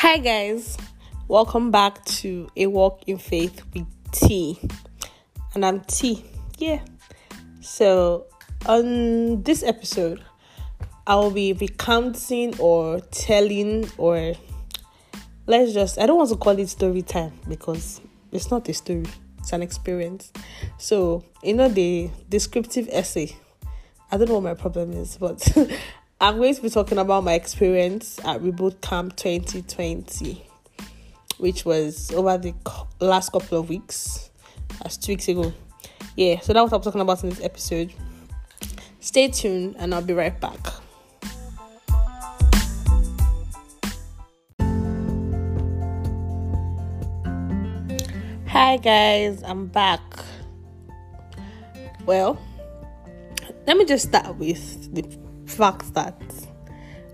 Hi, 0.00 0.18
guys, 0.18 0.76
welcome 1.26 1.70
back 1.70 2.04
to 2.04 2.50
A 2.54 2.66
Walk 2.66 3.04
in 3.06 3.16
Faith 3.16 3.62
with 3.72 3.86
T, 4.12 4.60
and 5.54 5.64
I'm 5.64 5.80
T. 5.80 6.22
Yeah, 6.58 6.82
so 7.62 8.26
on 8.66 9.42
this 9.42 9.62
episode, 9.62 10.22
I 11.06 11.14
will 11.14 11.30
be 11.30 11.54
recounting 11.54 12.58
or 12.58 13.00
telling, 13.10 13.88
or 13.96 14.34
let's 15.46 15.72
just, 15.72 15.98
I 15.98 16.04
don't 16.04 16.18
want 16.18 16.28
to 16.28 16.36
call 16.36 16.58
it 16.58 16.68
story 16.68 17.00
time 17.00 17.32
because 17.48 18.02
it's 18.32 18.50
not 18.50 18.68
a 18.68 18.74
story, 18.74 19.06
it's 19.38 19.54
an 19.54 19.62
experience. 19.62 20.30
So, 20.76 21.24
you 21.42 21.54
know, 21.54 21.70
the 21.70 22.10
descriptive 22.28 22.86
essay, 22.92 23.34
I 24.12 24.18
don't 24.18 24.28
know 24.28 24.34
what 24.34 24.42
my 24.42 24.54
problem 24.54 24.92
is, 24.92 25.16
but 25.16 25.42
I'm 26.18 26.38
going 26.38 26.54
to 26.54 26.62
be 26.62 26.70
talking 26.70 26.96
about 26.96 27.24
my 27.24 27.34
experience 27.34 28.18
at 28.20 28.40
Reboot 28.40 28.80
Camp 28.80 29.16
2020, 29.16 30.46
which 31.36 31.66
was 31.66 32.10
over 32.12 32.38
the 32.38 32.54
last 33.00 33.32
couple 33.32 33.58
of 33.58 33.68
weeks. 33.68 34.30
That's 34.82 34.96
two 34.96 35.12
weeks 35.12 35.28
ago. 35.28 35.52
Yeah, 36.16 36.40
so 36.40 36.54
that 36.54 36.62
was 36.62 36.70
what 36.70 36.78
I'm 36.78 36.84
talking 36.84 37.02
about 37.02 37.22
in 37.22 37.28
this 37.28 37.42
episode. 37.42 37.92
Stay 38.98 39.28
tuned 39.28 39.76
and 39.78 39.94
I'll 39.94 40.00
be 40.00 40.14
right 40.14 40.40
back. 40.40 40.58
Hi 48.46 48.78
guys, 48.78 49.42
I'm 49.42 49.66
back. 49.66 50.00
Well, 52.06 52.40
let 53.66 53.76
me 53.76 53.84
just 53.84 54.08
start 54.08 54.36
with 54.36 54.94
the 54.94 55.02
fact 55.56 55.94
that 55.94 56.14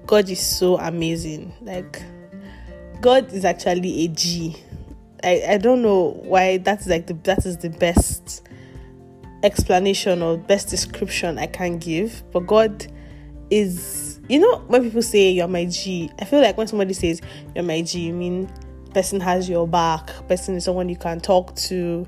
God 0.07 0.29
is 0.29 0.41
so 0.41 0.79
amazing. 0.79 1.53
Like, 1.63 2.03
God 3.01 3.33
is 3.33 3.45
actually 3.45 4.05
a 4.05 4.09
G. 4.09 4.57
I, 5.25 5.43
I 5.51 5.59
don't 5.59 5.83
know 5.83 6.21
why 6.23 6.59
that's 6.59 6.87
like 6.87 7.07
the 7.07 7.15
that 7.25 7.47
is 7.47 7.59
the 7.59 7.71
best 7.71 8.47
explanation 9.43 10.23
or 10.23 10.37
best 10.37 10.69
description 10.69 11.39
I 11.39 11.47
can 11.47 11.79
give. 11.79 12.23
But 12.33 12.47
God 12.47 12.87
is 13.51 14.21
you 14.29 14.41
know 14.41 14.59
when 14.69 14.83
people 14.83 15.03
say 15.03 15.31
you're 15.31 15.49
my 15.49 15.67
G, 15.67 16.11
I 16.21 16.25
feel 16.25 16.41
like 16.41 16.57
when 16.57 16.67
somebody 16.67 16.95
says 16.95 17.21
you're 17.55 17.65
my 17.65 17.83
G, 17.83 18.01
you 18.01 18.13
mean 18.13 18.51
person 18.93 19.21
has 19.21 19.49
your 19.49 19.67
back, 19.67 20.11
person 20.29 20.57
is 20.57 20.65
someone 20.65 20.89
you 20.89 20.97
can 20.97 21.21
talk 21.21 21.55
to, 21.57 22.07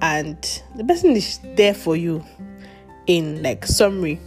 and 0.00 0.62
the 0.76 0.84
person 0.84 1.10
is 1.10 1.40
there 1.56 1.74
for 1.74 1.96
you 1.96 2.24
in 3.06 3.42
like 3.42 3.66
summary. 3.66 4.20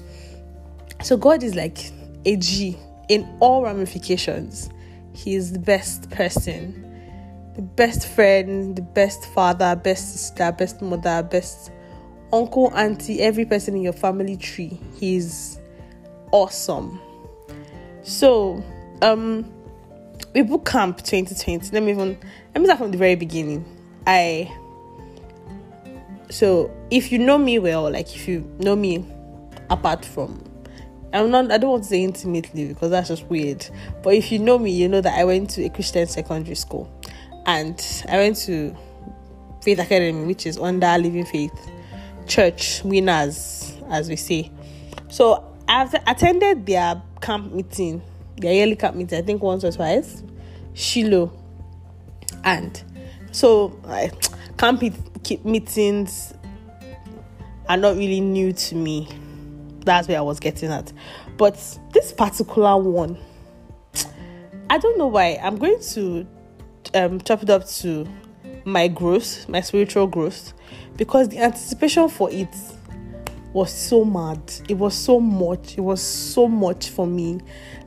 So 1.01 1.17
God 1.17 1.43
is 1.43 1.55
like 1.55 1.91
a 2.25 2.35
G 2.35 2.77
in 3.07 3.27
all 3.39 3.63
ramifications. 3.63 4.69
He 5.13 5.35
is 5.35 5.51
the 5.53 5.59
best 5.59 6.09
person, 6.11 6.85
the 7.55 7.61
best 7.61 8.07
friend, 8.07 8.75
the 8.75 8.81
best 8.81 9.25
father, 9.27 9.75
best 9.75 10.11
sister, 10.13 10.51
best 10.51 10.81
mother, 10.81 11.23
best 11.23 11.71
uncle, 12.31 12.71
auntie, 12.75 13.21
every 13.21 13.45
person 13.45 13.75
in 13.75 13.81
your 13.81 13.93
family 13.93 14.37
tree. 14.37 14.79
He's 14.95 15.59
awesome. 16.31 16.99
So, 18.03 18.63
um, 19.01 19.45
Reboot 20.35 20.65
camp 20.65 20.97
2020. 20.97 21.71
Let 21.71 21.81
me 21.81 21.91
even 21.91 22.17
let 22.53 22.61
me 22.61 22.65
start 22.65 22.79
from 22.79 22.91
the 22.91 22.97
very 22.97 23.15
beginning. 23.15 23.65
I 24.05 24.53
so 26.29 26.69
if 26.91 27.11
you 27.11 27.17
know 27.17 27.37
me 27.37 27.57
well, 27.57 27.89
like 27.89 28.15
if 28.15 28.27
you 28.27 28.49
know 28.59 28.75
me 28.75 29.03
apart 29.71 30.05
from 30.05 30.43
I'm 31.11 31.31
not 31.31 31.51
I 31.51 31.57
don't 31.57 31.71
want 31.71 31.83
to 31.83 31.89
say 31.89 32.03
intimately 32.03 32.67
because 32.67 32.91
that's 32.91 33.07
just 33.07 33.25
weird. 33.25 33.67
But 34.03 34.13
if 34.13 34.31
you 34.31 34.39
know 34.39 34.59
me, 34.59 34.71
you 34.71 34.87
know 34.87 35.01
that 35.01 35.17
I 35.17 35.23
went 35.23 35.49
to 35.51 35.63
a 35.63 35.69
Christian 35.69 36.07
secondary 36.07 36.55
school 36.55 36.91
and 37.45 37.83
I 38.07 38.17
went 38.17 38.37
to 38.37 38.75
Faith 39.63 39.79
Academy, 39.79 40.25
which 40.25 40.45
is 40.45 40.57
under 40.57 40.97
Living 40.97 41.25
Faith 41.25 41.71
Church 42.27 42.83
winners, 42.83 43.75
as 43.89 44.07
we 44.07 44.15
say. 44.15 44.51
So 45.09 45.43
I've 45.67 45.93
attended 46.05 46.65
their 46.65 47.01
camp 47.21 47.53
meeting, 47.53 48.01
their 48.37 48.53
yearly 48.53 48.75
camp 48.75 48.95
meeting, 48.95 49.17
I 49.17 49.21
think 49.23 49.41
once 49.41 49.63
or 49.63 49.71
twice. 49.71 50.21
Shiloh. 50.73 51.31
And 52.43 52.81
so 53.31 53.79
like 53.83 54.13
camp 54.57 54.83
meetings 55.43 56.33
are 57.67 57.77
not 57.77 57.95
really 57.95 58.21
new 58.21 58.53
to 58.53 58.75
me 58.75 59.07
that's 59.89 60.07
where 60.07 60.17
I 60.17 60.21
was 60.21 60.39
getting 60.39 60.71
at. 60.71 60.93
But 61.37 61.55
this 61.91 62.11
particular 62.11 62.77
one, 62.77 63.17
I 64.69 64.77
don't 64.77 64.97
know 64.97 65.07
why. 65.07 65.39
I'm 65.41 65.57
going 65.57 65.79
to 65.93 66.27
um, 66.93 67.19
chop 67.21 67.43
it 67.43 67.49
up 67.49 67.67
to 67.67 68.07
my 68.65 68.87
growth, 68.87 69.47
my 69.49 69.61
spiritual 69.61 70.07
growth, 70.07 70.53
because 70.95 71.29
the 71.29 71.39
anticipation 71.39 72.07
for 72.09 72.29
it 72.31 72.53
was 73.53 73.73
so 73.73 74.05
mad. 74.05 74.39
It 74.67 74.75
was 74.75 74.93
so 74.93 75.19
much. 75.19 75.77
It 75.77 75.81
was 75.81 76.01
so 76.01 76.47
much 76.47 76.89
for 76.89 77.07
me. 77.07 77.39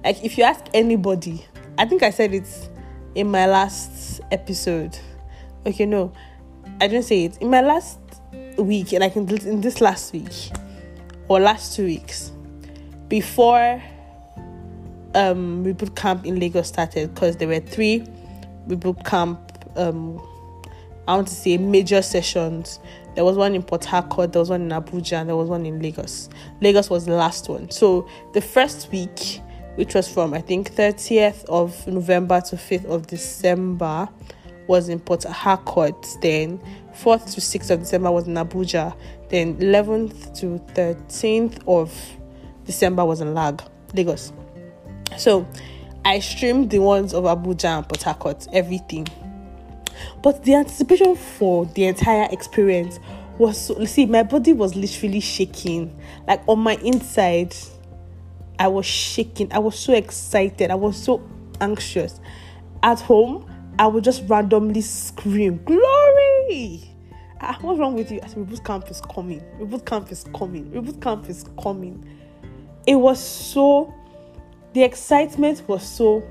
Like, 0.04 0.24
if 0.24 0.36
you 0.36 0.44
ask 0.44 0.64
anybody, 0.74 1.44
I 1.78 1.84
think 1.84 2.02
I 2.02 2.10
said 2.10 2.34
it 2.34 2.48
in 3.14 3.30
my 3.30 3.46
last 3.46 4.20
episode. 4.32 4.98
Okay, 5.64 5.86
no, 5.86 6.12
I 6.80 6.88
didn't 6.88 7.04
say 7.04 7.26
it. 7.26 7.38
In 7.38 7.50
my 7.50 7.60
last 7.60 8.00
week, 8.58 8.92
like 8.92 9.14
in 9.14 9.26
this, 9.26 9.44
in 9.44 9.60
this 9.60 9.80
last 9.80 10.12
week, 10.12 10.50
or 11.32 11.40
last 11.40 11.74
two 11.74 11.86
weeks 11.86 12.30
before 13.08 13.82
um 15.14 15.64
reboot 15.64 15.94
camp 15.96 16.26
in 16.26 16.38
Lagos 16.38 16.68
started 16.68 17.14
because 17.14 17.38
there 17.38 17.48
were 17.48 17.60
three 17.60 18.06
reboot 18.68 19.02
camp 19.04 19.38
um 19.76 20.20
I 21.08 21.16
want 21.16 21.26
to 21.28 21.34
say 21.34 21.58
major 21.58 22.00
sessions. 22.00 22.78
There 23.16 23.24
was 23.24 23.36
one 23.36 23.56
in 23.56 23.64
Port 23.64 23.84
Harcourt, 23.84 24.32
there 24.32 24.38
was 24.40 24.50
one 24.50 24.62
in 24.62 24.68
Abuja, 24.68 25.20
and 25.20 25.28
there 25.28 25.36
was 25.36 25.48
one 25.48 25.66
in 25.66 25.82
Lagos. 25.82 26.28
Lagos 26.60 26.88
was 26.88 27.06
the 27.06 27.14
last 27.14 27.48
one. 27.48 27.68
So 27.72 28.08
the 28.34 28.40
first 28.40 28.90
week, 28.92 29.40
which 29.74 29.94
was 29.94 30.08
from 30.08 30.32
I 30.32 30.40
think 30.40 30.72
30th 30.72 31.44
of 31.46 31.86
November 31.88 32.40
to 32.42 32.56
5th 32.56 32.84
of 32.84 33.08
December, 33.08 34.08
was 34.72 34.88
in 34.88 34.98
Port 34.98 35.24
Harcourt. 35.24 36.16
Then 36.22 36.58
4th 36.94 37.34
to 37.34 37.40
6th 37.40 37.70
of 37.70 37.80
December 37.80 38.10
was 38.10 38.26
in 38.26 38.34
Abuja. 38.34 38.96
Then 39.28 39.56
11th 39.58 40.38
to 40.40 40.58
13th 40.74 41.60
of 41.68 41.94
December 42.64 43.04
was 43.04 43.20
in 43.20 43.34
Lag, 43.34 43.62
Lagos. 43.92 44.32
So 45.18 45.46
I 46.06 46.20
streamed 46.20 46.70
the 46.70 46.78
ones 46.78 47.12
of 47.12 47.24
Abuja 47.24 47.78
and 47.78 47.88
Port 47.88 48.02
Harcourt, 48.02 48.48
everything. 48.52 49.06
But 50.22 50.42
the 50.44 50.54
anticipation 50.54 51.16
for 51.16 51.66
the 51.66 51.84
entire 51.84 52.28
experience 52.30 52.98
was 53.38 53.60
so 53.60 53.84
see, 53.84 54.06
my 54.06 54.22
body 54.22 54.54
was 54.54 54.74
literally 54.74 55.20
shaking. 55.20 55.94
Like 56.26 56.42
on 56.48 56.60
my 56.60 56.76
inside, 56.76 57.54
I 58.58 58.68
was 58.68 58.86
shaking. 58.86 59.52
I 59.52 59.58
was 59.58 59.78
so 59.78 59.92
excited. 59.92 60.70
I 60.70 60.76
was 60.76 60.96
so 60.96 61.22
anxious. 61.60 62.20
At 62.82 63.00
home, 63.00 63.51
I 63.78 63.86
would 63.86 64.04
just 64.04 64.24
randomly 64.28 64.80
scream, 64.80 65.60
Glory! 65.64 66.90
Ah, 67.40 67.58
what's 67.60 67.78
wrong 67.78 67.94
with 67.94 68.12
you? 68.12 68.20
I 68.22 68.28
said, 68.28 68.38
Reboot 68.38 68.64
camp 68.64 68.90
is 68.90 69.00
coming. 69.00 69.40
Reboot 69.58 69.84
camp 69.84 70.12
is 70.12 70.24
coming. 70.34 70.70
Reboot 70.70 71.00
camp 71.02 71.28
is 71.28 71.44
coming. 71.60 72.06
It 72.86 72.96
was 72.96 73.22
so, 73.22 73.92
the 74.74 74.82
excitement 74.82 75.66
was 75.68 75.82
so 75.88 76.22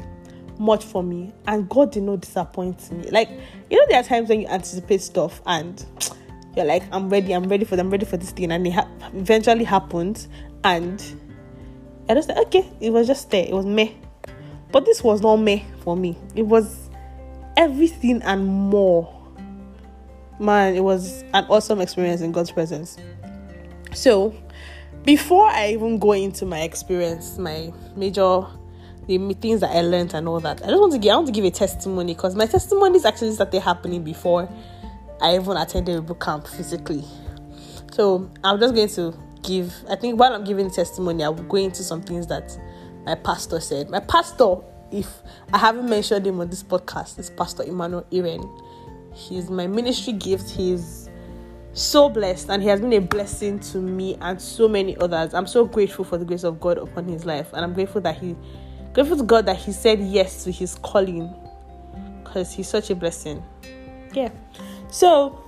much 0.58 0.86
for 0.86 1.04
me, 1.04 1.34
and 1.48 1.68
God 1.68 1.92
did 1.92 2.04
not 2.04 2.22
disappoint 2.22 2.92
me. 2.92 3.10
Like, 3.10 3.30
you 3.70 3.78
know, 3.78 3.86
there 3.90 4.00
are 4.00 4.04
times 4.04 4.30
when 4.30 4.42
you 4.42 4.48
anticipate 4.48 5.02
stuff 5.02 5.42
and 5.46 5.84
you're 6.56 6.66
like, 6.66 6.84
I'm 6.92 7.10
ready, 7.10 7.34
I'm 7.34 7.50
ready 7.50 7.66
for 7.66 7.76
them, 7.76 7.88
I'm 7.88 7.92
ready 7.92 8.06
for 8.06 8.18
this 8.18 8.32
thing, 8.32 8.52
and 8.52 8.66
it 8.68 8.72
ha- 8.72 8.88
eventually 9.14 9.64
happens, 9.64 10.28
and 10.64 11.04
I 12.08 12.14
just 12.14 12.28
said, 12.28 12.38
okay, 12.38 12.70
it 12.80 12.92
was 12.92 13.08
just 13.08 13.32
there, 13.32 13.46
it 13.46 13.54
was 13.54 13.66
me. 13.66 13.98
But 14.72 14.86
this 14.86 15.04
was 15.04 15.22
not 15.22 15.38
me 15.38 15.66
for 15.84 15.98
me. 15.98 16.18
It 16.36 16.44
was 16.44 16.90
everything 17.58 18.22
and 18.24 18.46
more. 18.46 19.18
Man, 20.40 20.76
it 20.76 20.84
was 20.84 21.24
an 21.34 21.46
awesome 21.46 21.82
experience 21.82 22.22
in 22.22 22.32
God's 22.32 22.52
presence. 22.52 22.98
So, 23.94 24.36
before 25.04 25.48
I 25.48 25.70
even 25.70 26.00
go 26.00 26.14
into 26.14 26.46
my 26.46 26.62
experience, 26.62 27.38
my 27.38 27.72
major 27.96 28.46
the 29.08 29.34
things 29.36 29.62
that 29.62 29.76
I 29.76 29.82
learned 29.82 30.14
and 30.14 30.28
all 30.28 30.40
that, 30.40 30.62
I 30.64 30.68
just 30.68 30.80
want 30.80 30.94
to 30.94 31.00
give 31.00 31.12
I 31.12 31.16
want 31.16 31.28
to 31.28 31.34
give 31.34 31.46
a 31.46 31.52
testimony 31.52 32.14
because 32.14 32.36
my 32.36 32.46
testimonies 32.46 33.04
actually 33.06 33.34
started 33.34 33.62
happening 33.62 34.04
before 34.04 34.48
I 35.22 35.36
even 35.36 35.58
attended 35.58 35.96
a 35.96 36.02
boot 36.02 36.20
camp 36.20 36.48
physically. 36.48 37.04
So 37.94 38.30
I'm 38.44 38.60
just 38.60 38.74
going 38.74 38.90
to 38.90 39.18
give 39.44 39.74
I 39.90 39.96
think 39.96 40.20
while 40.20 40.34
I'm 40.34 40.44
giving 40.44 40.70
testimony, 40.70 41.24
I 41.24 41.30
will 41.30 41.44
go 41.44 41.58
into 41.58 41.84
some 41.84 42.02
things 42.02 42.28
that 42.28 42.58
my 43.06 43.16
pastor 43.16 43.60
said. 43.60 43.90
My 43.90 44.00
pastor 44.00 44.58
if 44.92 45.22
I 45.54 45.58
haven't 45.58 45.90
mentioned 45.90 46.28
him 46.28 46.40
on 46.40 46.50
this 46.50 46.64
podcast, 46.64 47.18
it's 47.18 47.30
Pastor 47.30 47.64
Emmanuel 47.64 48.06
Iren. 48.12 48.48
He's 49.14 49.50
my 49.50 49.68
ministry 49.68 50.14
gift. 50.14 50.50
He's 50.50 51.10
so 51.74 52.10
blessed 52.10 52.50
and 52.50 52.62
he 52.62 52.68
has 52.68 52.82
been 52.82 52.94
a 52.94 53.00
blessing 53.00 53.60
to 53.60 53.78
me 53.78 54.18
and 54.22 54.42
so 54.42 54.68
many 54.68 54.98
others. 54.98 55.34
I'm 55.34 55.48
so 55.48 55.66
grateful 55.66 56.04
for 56.04 56.18
the 56.18 56.26
grace 56.26 56.44
of 56.44 56.60
God 56.60 56.78
upon 56.78 57.08
his 57.08 57.26
life 57.26 57.48
and 57.54 57.64
I'm 57.64 57.74
grateful 57.74 58.02
that 58.02 58.18
he 58.18 58.36
grateful 58.94 59.18
to 59.18 59.24
God 59.24 59.46
that 59.46 59.56
he 59.56 59.72
said 59.72 60.00
yes 60.00 60.44
to 60.44 60.52
his 60.52 60.76
calling 60.76 61.34
because 62.24 62.52
he's 62.52 62.68
such 62.68 62.90
a 62.90 62.96
blessing. 62.96 63.42
Yeah. 64.14 64.32
So, 64.90 65.42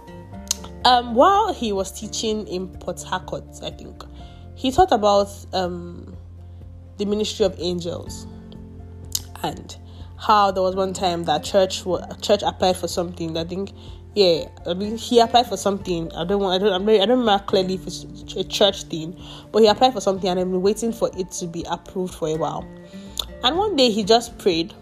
um, 0.86 1.16
while 1.16 1.54
he 1.54 1.74
was 1.74 1.92
teaching 1.92 2.48
in 2.48 2.69
Port 2.69 3.01
Harcourt, 3.04 3.44
I 3.62 3.72
think 3.72 4.04
he 4.56 4.72
taught 4.72 4.94
about 4.94 5.30
um, 5.51 6.16
the 6.98 7.06
ministry 7.06 7.46
of 7.46 7.56
angels 7.60 8.28
and 9.44 9.78
how 10.18 10.51
there 10.51 10.63
was 10.63 10.75
one 10.75 10.94
time 10.94 11.25
that 11.25 11.44
church 11.44 11.84
church 12.22 12.42
applied 12.44 12.78
for 12.78 12.88
something. 12.88 13.38
I 13.38 13.44
think, 13.44 13.74
yeah, 14.16 14.45
I 14.66 14.74
mean 14.74 14.98
he 14.98 15.19
applied 15.19 15.48
for 15.48 15.57
something. 15.57 16.12
I 16.13 16.24
don't 16.24 16.42
want. 16.42 16.62
I 16.62 16.66
don't. 16.66 16.90
I 16.90 17.06
don't 17.06 17.19
remember 17.19 17.44
clearly 17.45 17.75
if 17.75 17.86
it's 17.86 18.06
a 18.36 18.44
church 18.44 18.84
thing, 18.84 19.22
but 19.51 19.62
he 19.62 19.68
applied 19.68 19.94
for 19.94 20.01
something 20.01 20.30
and 20.30 20.40
I've 20.40 20.50
been 20.50 20.62
waiting 20.62 20.94
for 20.94 21.10
it 21.18 21.31
to 21.31 21.48
be 21.48 21.66
approved 21.69 22.16
for 22.16 22.30
a 22.30 22.36
while. 22.36 22.68
And 23.44 23.57
one 23.57 23.75
day 23.75 23.90
he 23.90 24.04
just 24.04 24.38
prayed 24.38 24.74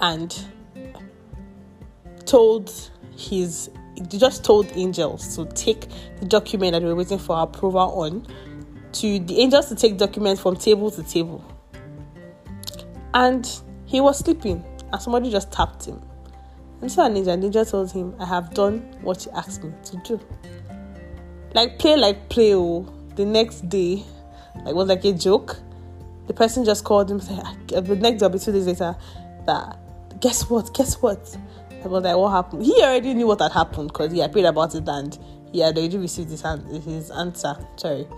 and 0.00 0.36
told 2.26 2.72
his 3.16 3.70
he 3.96 4.18
just 4.18 4.44
told 4.44 4.70
angels 4.74 5.36
to 5.36 5.46
take 5.46 5.86
the 6.20 6.26
document 6.26 6.72
that 6.72 6.82
we 6.82 6.88
were 6.88 6.96
waiting 6.96 7.18
for 7.18 7.40
approval 7.40 7.80
on 7.80 8.26
to 8.92 9.18
the 9.18 9.40
angels 9.40 9.68
to 9.68 9.74
take 9.74 9.96
documents 9.98 10.40
from 10.40 10.56
table 10.56 10.90
to 10.90 11.02
table. 11.02 11.44
And 13.14 13.48
he 13.86 14.00
was 14.00 14.18
sleeping 14.18 14.64
and 14.92 15.00
somebody 15.00 15.30
just 15.30 15.50
tapped 15.50 15.86
him. 15.86 16.02
And 16.80 16.90
so 16.90 17.04
an 17.04 17.16
angel, 17.16 17.32
angel 17.32 17.64
told 17.64 17.92
him, 17.92 18.14
I 18.18 18.26
have 18.26 18.52
done 18.52 18.80
what 19.00 19.24
you 19.24 19.32
asked 19.32 19.64
me 19.64 19.72
to 19.84 19.96
do. 19.98 20.20
Like 21.54 21.78
play 21.78 21.96
like 21.96 22.28
play 22.28 22.54
oh. 22.54 22.90
The 23.14 23.24
next 23.24 23.68
day, 23.68 24.02
like 24.64 24.74
was 24.74 24.88
like 24.88 25.04
a 25.04 25.12
joke. 25.12 25.56
The 26.26 26.34
person 26.34 26.64
just 26.64 26.84
called 26.84 27.10
him 27.10 27.20
said 27.20 27.40
ah, 27.44 27.56
the 27.68 27.94
next 27.94 28.20
day, 28.20 28.28
two 28.38 28.52
days 28.52 28.66
later, 28.66 28.96
that 29.46 29.78
guess 30.20 30.50
what? 30.50 30.74
Guess 30.74 31.00
what? 31.00 31.36
I 31.84 31.86
was 31.86 32.02
like, 32.02 32.16
what 32.16 32.30
happened? 32.30 32.64
He 32.64 32.82
already 32.82 33.14
knew 33.14 33.26
what 33.26 33.40
had 33.40 33.52
happened 33.52 33.88
because 33.88 34.10
he 34.10 34.18
had 34.18 34.32
prayed 34.32 34.46
about 34.46 34.74
it 34.74 34.88
and 34.88 35.16
he 35.52 35.60
had 35.60 35.76
already 35.76 35.98
received 35.98 36.30
his, 36.30 36.42
his 36.84 37.10
answer. 37.10 37.56
Sorry. 37.76 38.08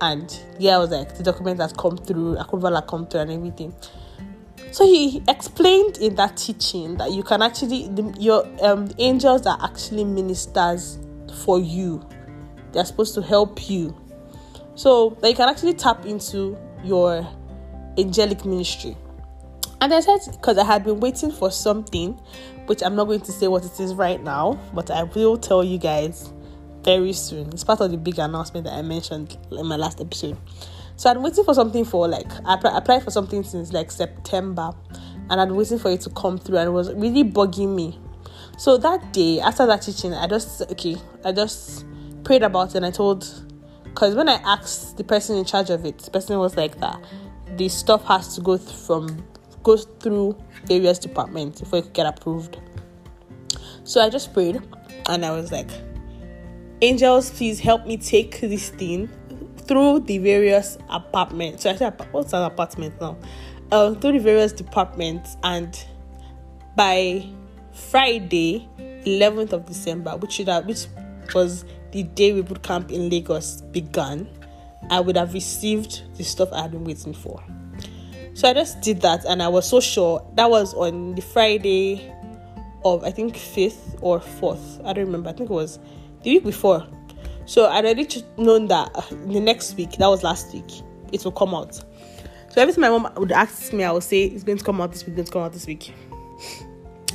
And 0.00 0.38
yeah, 0.58 0.76
I 0.76 0.78
was 0.78 0.90
like, 0.90 1.16
the 1.16 1.22
document 1.22 1.58
has 1.60 1.72
come 1.72 1.96
through, 1.96 2.36
approval 2.36 2.74
has 2.74 2.84
come 2.86 3.06
through, 3.06 3.22
and 3.22 3.32
everything. 3.32 3.74
So 4.70 4.84
he 4.84 5.22
explained 5.28 5.98
in 5.98 6.14
that 6.16 6.36
teaching 6.36 6.96
that 6.98 7.12
you 7.12 7.22
can 7.22 7.42
actually 7.42 7.88
the, 7.88 8.14
your 8.18 8.46
um, 8.62 8.90
angels 8.98 9.46
are 9.46 9.58
actually 9.62 10.04
ministers 10.04 10.98
for 11.44 11.58
you. 11.58 12.06
They're 12.72 12.84
supposed 12.84 13.14
to 13.14 13.22
help 13.22 13.70
you. 13.70 13.96
So 14.74 15.16
that 15.20 15.28
you 15.28 15.34
can 15.34 15.48
actually 15.48 15.74
tap 15.74 16.04
into 16.04 16.56
your 16.84 17.26
angelic 17.96 18.44
ministry. 18.44 18.96
And 19.80 19.94
I 19.94 20.00
said 20.00 20.20
because 20.32 20.58
I 20.58 20.64
had 20.64 20.84
been 20.84 21.00
waiting 21.00 21.30
for 21.30 21.50
something, 21.50 22.12
which 22.66 22.82
I'm 22.82 22.94
not 22.94 23.04
going 23.04 23.20
to 23.20 23.32
say 23.32 23.48
what 23.48 23.64
it 23.64 23.80
is 23.80 23.94
right 23.94 24.22
now, 24.22 24.60
but 24.74 24.90
I 24.90 25.04
will 25.04 25.36
tell 25.38 25.64
you 25.64 25.78
guys 25.78 26.32
very 26.82 27.12
soon. 27.12 27.48
It's 27.52 27.64
part 27.64 27.80
of 27.80 27.90
the 27.90 27.96
big 27.96 28.18
announcement 28.18 28.64
that 28.64 28.74
I 28.74 28.82
mentioned 28.82 29.36
in 29.50 29.66
my 29.66 29.76
last 29.76 30.00
episode. 30.00 30.36
So 30.98 31.08
I'm 31.08 31.22
waiting 31.22 31.44
for 31.44 31.54
something 31.54 31.84
for 31.84 32.08
like 32.08 32.26
I 32.44 32.54
applied 32.76 33.04
for 33.04 33.12
something 33.12 33.44
since 33.44 33.72
like 33.72 33.92
September, 33.92 34.72
and 35.30 35.40
I'm 35.40 35.54
waiting 35.54 35.78
for 35.78 35.92
it 35.92 36.00
to 36.02 36.10
come 36.10 36.38
through, 36.38 36.58
and 36.58 36.68
it 36.68 36.72
was 36.72 36.92
really 36.92 37.22
bugging 37.22 37.72
me. 37.76 38.00
So 38.58 38.76
that 38.78 39.12
day 39.12 39.38
after 39.38 39.64
that 39.66 39.82
teaching, 39.82 40.12
I 40.12 40.26
just 40.26 40.60
okay, 40.62 40.96
I 41.24 41.30
just 41.30 41.86
prayed 42.24 42.42
about 42.42 42.70
it, 42.70 42.74
and 42.78 42.84
I 42.86 42.90
told, 42.90 43.24
because 43.84 44.16
when 44.16 44.28
I 44.28 44.40
asked 44.44 44.96
the 44.96 45.04
person 45.04 45.36
in 45.36 45.44
charge 45.44 45.70
of 45.70 45.84
it, 45.86 45.98
the 45.98 46.10
person 46.10 46.36
was 46.36 46.56
like 46.56 46.80
that 46.80 47.00
the 47.56 47.68
stuff 47.68 48.04
has 48.06 48.34
to 48.34 48.40
go 48.40 48.56
th- 48.56 48.68
from 48.68 49.24
goes 49.62 49.86
through 50.00 50.36
various 50.64 50.98
departments 50.98 51.60
before 51.60 51.78
it 51.78 51.82
could 51.82 51.94
get 51.94 52.06
approved. 52.06 52.58
So 53.84 54.00
I 54.00 54.10
just 54.10 54.34
prayed, 54.34 54.60
and 55.08 55.24
I 55.24 55.30
was 55.30 55.52
like, 55.52 55.70
angels, 56.82 57.30
please 57.30 57.60
help 57.60 57.86
me 57.86 57.98
take 57.98 58.40
this 58.40 58.70
thing 58.70 59.08
through 59.68 60.00
the 60.00 60.18
various 60.18 60.78
apartments. 60.88 61.62
So 61.62 61.70
I 61.70 61.76
said, 61.76 62.06
what's 62.10 62.32
an 62.32 62.42
apartment 62.42 63.00
now? 63.00 63.16
Uh, 63.70 63.94
through 63.94 64.12
the 64.12 64.18
various 64.18 64.50
departments, 64.50 65.36
and 65.42 65.84
by 66.74 67.26
Friday, 67.72 68.66
11th 68.78 69.52
of 69.52 69.66
December, 69.66 70.16
which 70.16 70.32
should 70.32 70.48
have, 70.48 70.66
which 70.66 70.86
was 71.34 71.66
the 71.92 72.02
day 72.02 72.32
reboot 72.32 72.62
camp 72.62 72.90
in 72.90 73.10
Lagos 73.10 73.60
began, 73.60 74.26
I 74.90 75.00
would 75.00 75.16
have 75.16 75.34
received 75.34 76.02
the 76.16 76.24
stuff 76.24 76.48
I 76.52 76.62
had 76.62 76.70
been 76.70 76.84
waiting 76.84 77.12
for. 77.12 77.42
So 78.32 78.48
I 78.48 78.54
just 78.54 78.80
did 78.80 79.02
that, 79.02 79.24
and 79.26 79.42
I 79.42 79.48
was 79.48 79.68
so 79.68 79.80
sure 79.80 80.26
that 80.34 80.48
was 80.48 80.72
on 80.74 81.14
the 81.14 81.22
Friday 81.22 82.14
of 82.84 83.04
I 83.04 83.10
think 83.10 83.36
fifth 83.36 83.96
or 84.00 84.20
fourth. 84.20 84.80
I 84.84 84.92
don't 84.92 85.06
remember. 85.06 85.28
I 85.28 85.32
think 85.32 85.50
it 85.50 85.52
was 85.52 85.78
the 86.22 86.30
week 86.30 86.44
before 86.44 86.86
so 87.48 87.64
I'd 87.66 87.86
already 87.86 88.06
known 88.36 88.66
that 88.66 88.90
uh, 88.94 89.00
the 89.10 89.40
next 89.40 89.74
week, 89.78 89.92
that 89.92 90.06
was 90.06 90.22
last 90.22 90.52
week, 90.52 90.70
it 91.12 91.24
will 91.24 91.32
come 91.32 91.54
out. 91.54 91.76
So 92.50 92.60
every 92.60 92.74
time 92.74 92.82
my 92.82 92.90
mom 92.90 93.10
would 93.16 93.32
ask 93.32 93.72
me, 93.72 93.84
I 93.84 93.90
would 93.90 94.02
say 94.02 94.24
it's 94.24 94.44
going 94.44 94.58
to 94.58 94.64
come 94.64 94.82
out 94.82 94.92
this 94.92 95.06
week, 95.06 95.16
it's 95.16 95.16
going 95.16 95.26
to 95.26 95.32
come 95.32 95.42
out 95.44 95.52
this 95.54 95.66
week. 95.66 95.94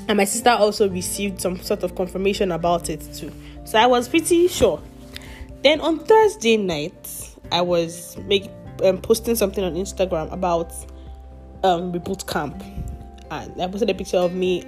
And 0.07 0.17
my 0.17 0.25
sister 0.25 0.49
also 0.49 0.89
received 0.89 1.39
some 1.39 1.61
sort 1.61 1.83
of 1.83 1.93
confirmation 1.93 2.51
about 2.51 2.89
it 2.89 3.07
too. 3.13 3.31
So 3.63 3.77
I 3.77 3.85
was 3.85 4.09
pretty 4.09 4.47
sure. 4.47 4.81
Then 5.61 5.79
on 5.81 5.99
Thursday 5.99 6.57
night, 6.57 7.35
I 7.51 7.61
was 7.61 8.17
make, 8.25 8.49
um, 8.83 8.97
posting 9.01 9.35
something 9.35 9.63
on 9.63 9.75
Instagram 9.75 10.33
about 10.33 10.73
um, 11.63 11.93
reboot 11.93 12.25
camp, 12.27 12.61
and 13.29 13.61
I 13.61 13.67
posted 13.67 13.91
a 13.91 13.93
picture 13.93 14.17
of 14.17 14.33
me 14.33 14.67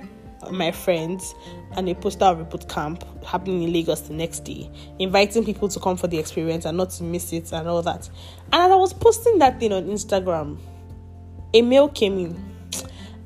my 0.52 0.72
friends 0.72 1.36
and 1.76 1.90
a 1.90 1.96
poster 1.96 2.26
of 2.26 2.38
reboot 2.38 2.70
camp 2.70 3.04
happening 3.26 3.64
in 3.64 3.74
Lagos 3.74 4.02
the 4.02 4.14
next 4.14 4.42
day, 4.42 4.70
inviting 5.00 5.44
people 5.44 5.68
to 5.70 5.80
come 5.80 5.98
for 5.98 6.08
the 6.08 6.18
experience 6.18 6.66
and 6.66 6.78
not 6.78 6.90
to 6.92 7.04
miss 7.04 7.34
it 7.34 7.52
and 7.52 7.68
all 7.68 7.82
that. 7.82 8.10
And 8.52 8.62
as 8.62 8.72
I 8.72 8.76
was 8.76 8.94
posting 8.94 9.40
that 9.40 9.60
thing 9.60 9.74
on 9.74 9.86
Instagram, 9.86 10.60
a 11.54 11.62
mail 11.62 11.90
came 11.90 12.20
in. 12.20 12.56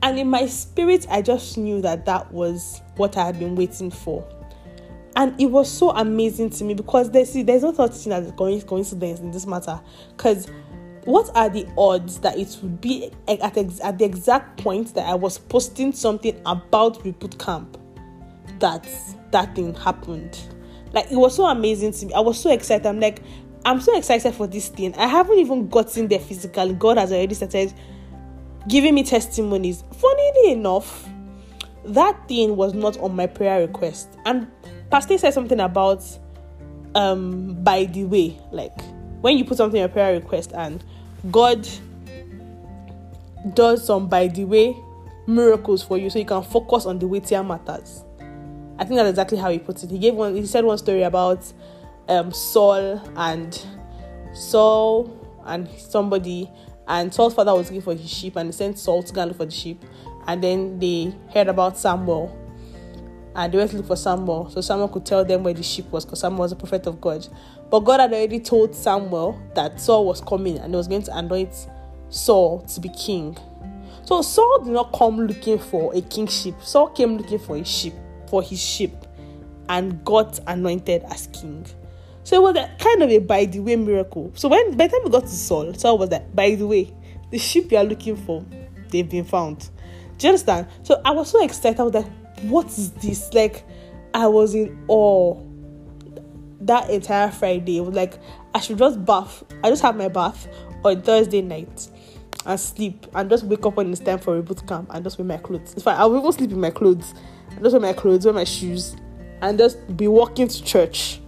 And 0.02 0.18
in 0.18 0.30
my 0.30 0.46
spirit, 0.46 1.06
I 1.10 1.22
just 1.22 1.58
knew 1.58 1.82
that 1.82 2.06
that 2.06 2.32
was 2.32 2.82
what 2.96 3.18
I 3.18 3.26
had 3.26 3.40
been 3.40 3.56
waiting 3.56 3.92
for. 3.92 4.26
And 5.16 5.40
it 5.42 5.48
was 5.48 5.70
so 5.70 5.90
amazing 5.90 6.52
to 6.52 6.64
me 6.64 6.74
because 6.74 7.12
there's, 7.12 7.34
there's 7.34 7.64
no 7.64 7.74
such 7.74 7.92
thing 7.92 8.14
as 8.14 8.32
coincidence 8.64 9.20
in 9.20 9.32
this 9.32 9.46
matter. 9.46 9.82
Because 10.16 10.48
what 11.10 11.36
are 11.36 11.50
the 11.50 11.68
odds 11.76 12.20
that 12.20 12.38
it 12.38 12.56
would 12.62 12.80
be 12.80 13.10
at, 13.28 13.58
ex- 13.58 13.80
at 13.82 13.98
the 13.98 14.06
exact 14.06 14.62
point 14.62 14.94
that 14.94 15.08
I 15.08 15.16
was 15.16 15.40
posting 15.40 15.92
something 15.92 16.40
about 16.46 17.04
reboot 17.04 17.40
camp 17.44 17.80
that 18.60 18.88
that 19.32 19.56
thing 19.56 19.74
happened? 19.74 20.40
Like 20.94 21.12
it 21.12 21.16
was 21.16 21.36
so 21.36 21.46
amazing 21.46 21.94
to 21.94 22.06
me. 22.06 22.14
I 22.14 22.20
was 22.20 22.40
so 22.40 22.52
excited. 22.52 22.86
I'm 22.86 23.00
like, 23.00 23.24
I'm 23.66 23.82
so 23.82 23.98
excited 23.98 24.36
for 24.36 24.46
this 24.46 24.68
thing. 24.68 24.94
I 24.98 25.08
haven't 25.08 25.40
even 25.40 25.68
gotten 25.68 26.10
there 26.10 26.20
physically. 26.20 26.76
God 26.76 27.00
has 27.00 27.12
already 27.12 27.34
started 27.34 27.74
giving 28.68 28.94
me 28.94 29.02
testimonies. 29.04 29.84
Funnily 29.98 30.52
enough, 30.52 31.10
that 31.86 32.28
thing 32.28 32.56
was 32.56 32.76
not 32.76 33.00
on 33.00 33.16
my 33.16 33.26
prayer 33.26 33.62
request. 33.62 34.16
And 34.26 34.48
Pastor 34.92 35.18
said 35.18 35.34
something 35.34 35.60
about 35.60 36.06
um 36.94 37.64
by 37.64 37.86
the 37.86 38.04
way, 38.06 38.40
like 38.52 38.80
when 39.22 39.40
you 39.40 39.44
put 39.44 39.58
something 39.58 39.78
in 39.78 39.82
your 39.82 39.90
prayer 39.90 40.14
request 40.14 40.52
and 40.54 40.84
God 41.32 41.68
does 43.54 43.86
some 43.86 44.08
by 44.08 44.28
the 44.28 44.46
way 44.46 44.76
miracles 45.28 45.84
for 45.84 45.98
you 45.98 46.10
so 46.10 46.20
you 46.20 46.26
can 46.26 46.44
focus 46.44 46.86
on 46.86 47.00
the 47.00 47.08
weightier 47.08 47.44
matters. 47.44 48.04
I 48.78 48.86
think 48.86 48.98
that's 48.98 49.10
exactly 49.10 49.38
how 49.38 49.50
he 49.50 49.60
puts 49.60 49.84
it. 49.84 49.92
He 49.92 50.00
gave 50.00 50.16
one 50.16 50.36
he 50.36 50.46
said 50.46 50.64
one 50.64 50.78
story 50.78 51.04
about 51.04 51.52
um, 52.08 52.32
Saul 52.32 53.02
and 53.16 53.66
Saul 54.34 55.16
and 55.46 55.68
somebody 55.78 56.50
and 56.88 57.14
Saul's 57.14 57.34
father 57.34 57.54
was 57.54 57.68
looking 57.68 57.82
for 57.82 57.94
his 57.94 58.10
sheep 58.10 58.36
and 58.36 58.48
he 58.48 58.52
sent 58.54 58.80
Saul 58.80 59.04
to 59.04 59.14
go 59.14 59.24
look 59.26 59.38
for 59.38 59.46
the 59.46 59.52
sheep 59.52 59.84
and 60.28 60.44
then 60.44 60.80
they 60.80 61.14
heard 61.34 61.48
about 61.48 61.78
Samuel 61.78 62.36
and 63.36 63.54
they 63.54 63.58
went 63.58 63.72
to 63.72 63.78
look 63.78 63.88
for 63.88 63.96
Samuel 63.96 64.50
so 64.50 64.62
Samuel 64.62 64.88
could 64.88 65.06
tell 65.06 65.24
them 65.24 65.44
where 65.44 65.54
the 65.54 65.64
sheep 65.64 65.90
was 65.92 66.06
because 66.06 66.20
Samuel 66.20 66.42
was 66.42 66.52
a 66.52 66.56
prophet 66.56 66.88
of 66.88 67.00
God. 67.00 67.28
But 67.70 67.82
God 67.82 68.00
had 68.00 68.12
already 68.12 68.40
told 68.40 68.76
Samuel 68.76 69.40
that 69.56 69.80
Saul 69.80 70.06
was 70.06 70.22
coming 70.22 70.58
and 70.58 70.74
he 70.74 70.78
was 70.78 70.88
going 70.88 71.04
to 71.04 71.18
anoint 71.18 71.68
Saul 72.10 72.62
to 72.62 72.80
be 72.80 72.90
king. 72.90 73.38
So 74.04 74.22
Saul 74.24 74.64
did 74.64 74.74
not 74.74 74.92
come 74.92 75.28
looking 75.28 75.60
for 75.60 75.94
a 75.96 76.02
kingship. 76.02 76.56
Saul 76.64 76.90
came 76.90 77.18
looking 77.18 77.38
for 77.38 77.58
a 77.58 77.64
sheep, 77.64 77.94
for 78.28 78.42
his 78.42 78.60
sheep, 78.60 78.94
and 79.70 80.04
got 80.04 80.40
anointed 80.48 81.04
as 81.10 81.28
king. 81.28 81.66
So 82.24 82.36
it 82.36 82.42
was 82.42 82.56
a, 82.56 82.76
kind 82.80 83.04
of 83.04 83.10
a 83.12 83.20
by 83.20 83.46
the 83.46 83.60
way 83.60 83.76
miracle. 83.76 84.32
So 84.36 84.50
when 84.50 84.76
by 84.76 84.88
the 84.88 84.94
time 84.94 85.02
we 85.06 85.12
got 85.12 85.24
to 85.24 85.30
Saul, 85.30 85.74
Saul 85.76 86.00
was 86.00 86.10
like, 86.10 86.36
by 86.36 86.56
the 86.56 86.66
way, 86.66 86.94
the 87.30 87.38
sheep 87.38 87.72
you 87.72 87.78
are 87.78 87.84
looking 87.84 88.16
for, 88.16 88.44
they've 88.90 89.08
been 89.08 89.24
found. 89.24 89.70
Do 90.18 90.28
you 90.28 90.30
understand? 90.32 90.68
So 90.84 91.00
I 91.06 91.12
was 91.12 91.30
so 91.30 91.44
excited. 91.44 91.80
I 91.80 91.84
was 91.84 91.94
like, 91.94 92.08
what 92.44 92.68
is 92.68 92.92
this? 92.92 93.34
Like, 93.34 93.64
I 94.14 94.28
was 94.28 94.56
in 94.56 94.84
awe 94.88 95.42
that 96.62 96.90
entire 96.90 97.32
Friday. 97.32 97.80
Was 97.82 97.96
like 97.96 98.20
I 98.54 98.60
should 98.60 98.78
just 98.78 99.04
bath. 99.06 99.44
I 99.64 99.70
just 99.70 99.82
have 99.82 99.96
my 99.96 100.08
bath 100.08 100.48
on 100.84 101.02
Thursday 101.02 101.42
night. 101.42 101.90
and 102.46 102.60
sleep 102.60 103.06
and 103.14 103.30
just 103.30 103.44
wake 103.44 103.66
up 103.66 103.76
when 103.76 103.92
it's 103.92 104.00
time 104.00 104.20
for 104.20 104.38
a 104.38 104.42
boot 104.42 104.66
camp 104.68 104.90
and 104.94 105.04
just 105.04 105.18
wear 105.18 105.26
my 105.26 105.38
clothes. 105.38 105.74
In 105.74 105.82
fact, 105.82 106.00
I'll 106.00 106.18
even 106.18 106.32
sleep 106.32 106.52
in 106.52 106.60
my 106.60 106.70
clothes 106.70 107.14
and 107.52 107.62
just 107.62 107.74
wear 107.74 107.82
my 107.82 107.94
clothes, 107.94 108.26
wear 108.26 108.34
my 108.34 108.44
shoes, 108.44 108.96
and 109.42 109.58
just 109.58 109.96
be 109.98 110.08
walking 110.08 110.48
to 110.48 110.64
church. 110.64 111.20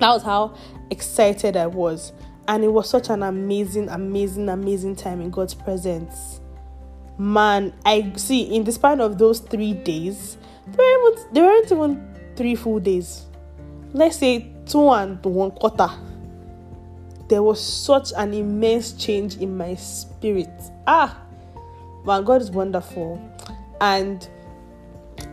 That 0.00 0.10
was 0.10 0.22
how 0.22 0.56
excited 0.90 1.56
I 1.56 1.66
was. 1.66 2.12
And 2.46 2.62
it 2.62 2.68
was 2.68 2.90
such 2.90 3.08
an 3.08 3.22
amazing, 3.22 3.88
amazing, 3.88 4.48
amazing 4.48 4.96
time 4.96 5.20
in 5.20 5.30
God's 5.30 5.54
presence. 5.54 6.33
Man, 7.16 7.72
I 7.84 8.12
see 8.16 8.54
in 8.54 8.64
the 8.64 8.72
span 8.72 9.00
of 9.00 9.18
those 9.18 9.40
three 9.40 9.72
days, 9.72 10.36
there 10.66 10.98
weren't, 11.00 11.34
there 11.34 11.44
weren't 11.44 11.72
even 11.72 12.14
three 12.36 12.54
full 12.54 12.80
days. 12.80 13.26
Let's 13.92 14.16
say 14.16 14.50
two 14.66 14.90
and 14.90 15.22
one 15.24 15.52
quarter 15.52 15.88
there 17.28 17.42
was 17.42 17.60
such 17.60 18.12
an 18.16 18.34
immense 18.34 18.92
change 18.92 19.36
in 19.38 19.56
my 19.56 19.74
spirit. 19.74 20.50
Ah, 20.86 21.20
man, 22.04 22.24
God 22.24 22.42
is 22.42 22.50
wonderful. 22.50 23.20
And 23.80 24.28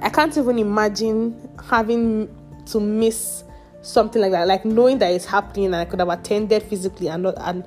I 0.01 0.09
can't 0.09 0.35
even 0.37 0.57
imagine 0.59 1.49
having 1.69 2.29
to 2.67 2.79
miss 2.79 3.43
something 3.81 4.21
like 4.21 4.31
that. 4.31 4.47
Like 4.47 4.65
knowing 4.65 4.99
that 4.99 5.13
it's 5.13 5.25
happening 5.25 5.65
and 5.65 5.75
I 5.75 5.85
could 5.85 5.99
have 5.99 6.09
attended 6.09 6.63
physically 6.63 7.09
and 7.09 7.23
not 7.23 7.35
and 7.39 7.65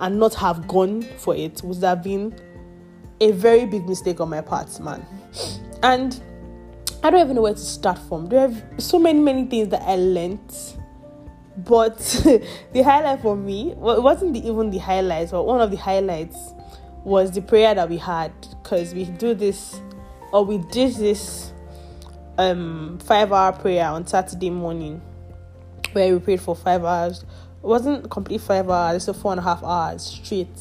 and 0.00 0.18
not 0.18 0.34
have 0.34 0.66
gone 0.66 1.02
for 1.18 1.34
it 1.36 1.62
would 1.62 1.82
have 1.82 2.02
been 2.02 2.34
a 3.20 3.30
very 3.32 3.66
big 3.66 3.88
mistake 3.88 4.20
on 4.20 4.30
my 4.30 4.40
part, 4.40 4.78
man. 4.80 5.04
And 5.82 6.20
I 7.02 7.10
don't 7.10 7.20
even 7.20 7.36
know 7.36 7.42
where 7.42 7.54
to 7.54 7.58
start 7.58 7.98
from. 7.98 8.26
There 8.26 8.40
are 8.48 8.80
so 8.80 8.98
many, 8.98 9.20
many 9.20 9.46
things 9.46 9.68
that 9.68 9.82
I 9.82 9.96
learned 9.96 10.40
but 11.56 11.98
the 12.72 12.82
highlight 12.82 13.20
for 13.20 13.36
me, 13.36 13.74
well, 13.76 13.96
it 13.96 14.02
wasn't 14.02 14.34
the, 14.34 14.46
even 14.46 14.70
the 14.70 14.78
highlights, 14.78 15.32
but 15.32 15.44
one 15.44 15.60
of 15.60 15.70
the 15.70 15.76
highlights 15.76 16.54
was 17.04 17.32
the 17.32 17.42
prayer 17.42 17.74
that 17.74 17.88
we 17.88 17.98
had 17.98 18.32
because 18.62 18.94
we 18.94 19.04
do 19.04 19.34
this 19.34 19.80
or 20.32 20.44
we 20.44 20.58
did 20.70 20.94
this 20.94 21.52
um 22.38 22.98
five 23.04 23.32
hour 23.32 23.52
prayer 23.52 23.86
on 23.88 24.06
Saturday 24.06 24.48
morning 24.48 25.02
where 25.92 26.14
we 26.14 26.18
prayed 26.20 26.40
for 26.40 26.56
five 26.56 26.84
hours. 26.84 27.22
It 27.22 27.66
wasn't 27.66 28.10
complete 28.10 28.40
five 28.40 28.70
hours, 28.70 29.06
it's 29.08 29.18
four 29.18 29.32
and 29.32 29.40
a 29.40 29.42
half 29.42 29.62
hours 29.62 30.02
straight. 30.02 30.56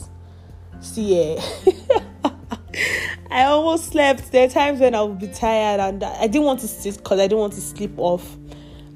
See, 0.81 1.35
yeah. 1.35 2.01
I 3.31 3.43
almost 3.43 3.91
slept. 3.91 4.31
There 4.31 4.45
are 4.45 4.49
times 4.49 4.79
when 4.79 4.95
I 4.95 5.01
would 5.01 5.19
be 5.19 5.27
tired 5.27 5.79
and 5.79 6.03
I 6.03 6.27
didn't 6.27 6.45
want 6.45 6.59
to 6.61 6.67
sit 6.67 6.97
because 6.97 7.19
I 7.19 7.23
didn't 7.23 7.39
want 7.39 7.53
to 7.53 7.61
sleep 7.61 7.93
off 7.97 8.37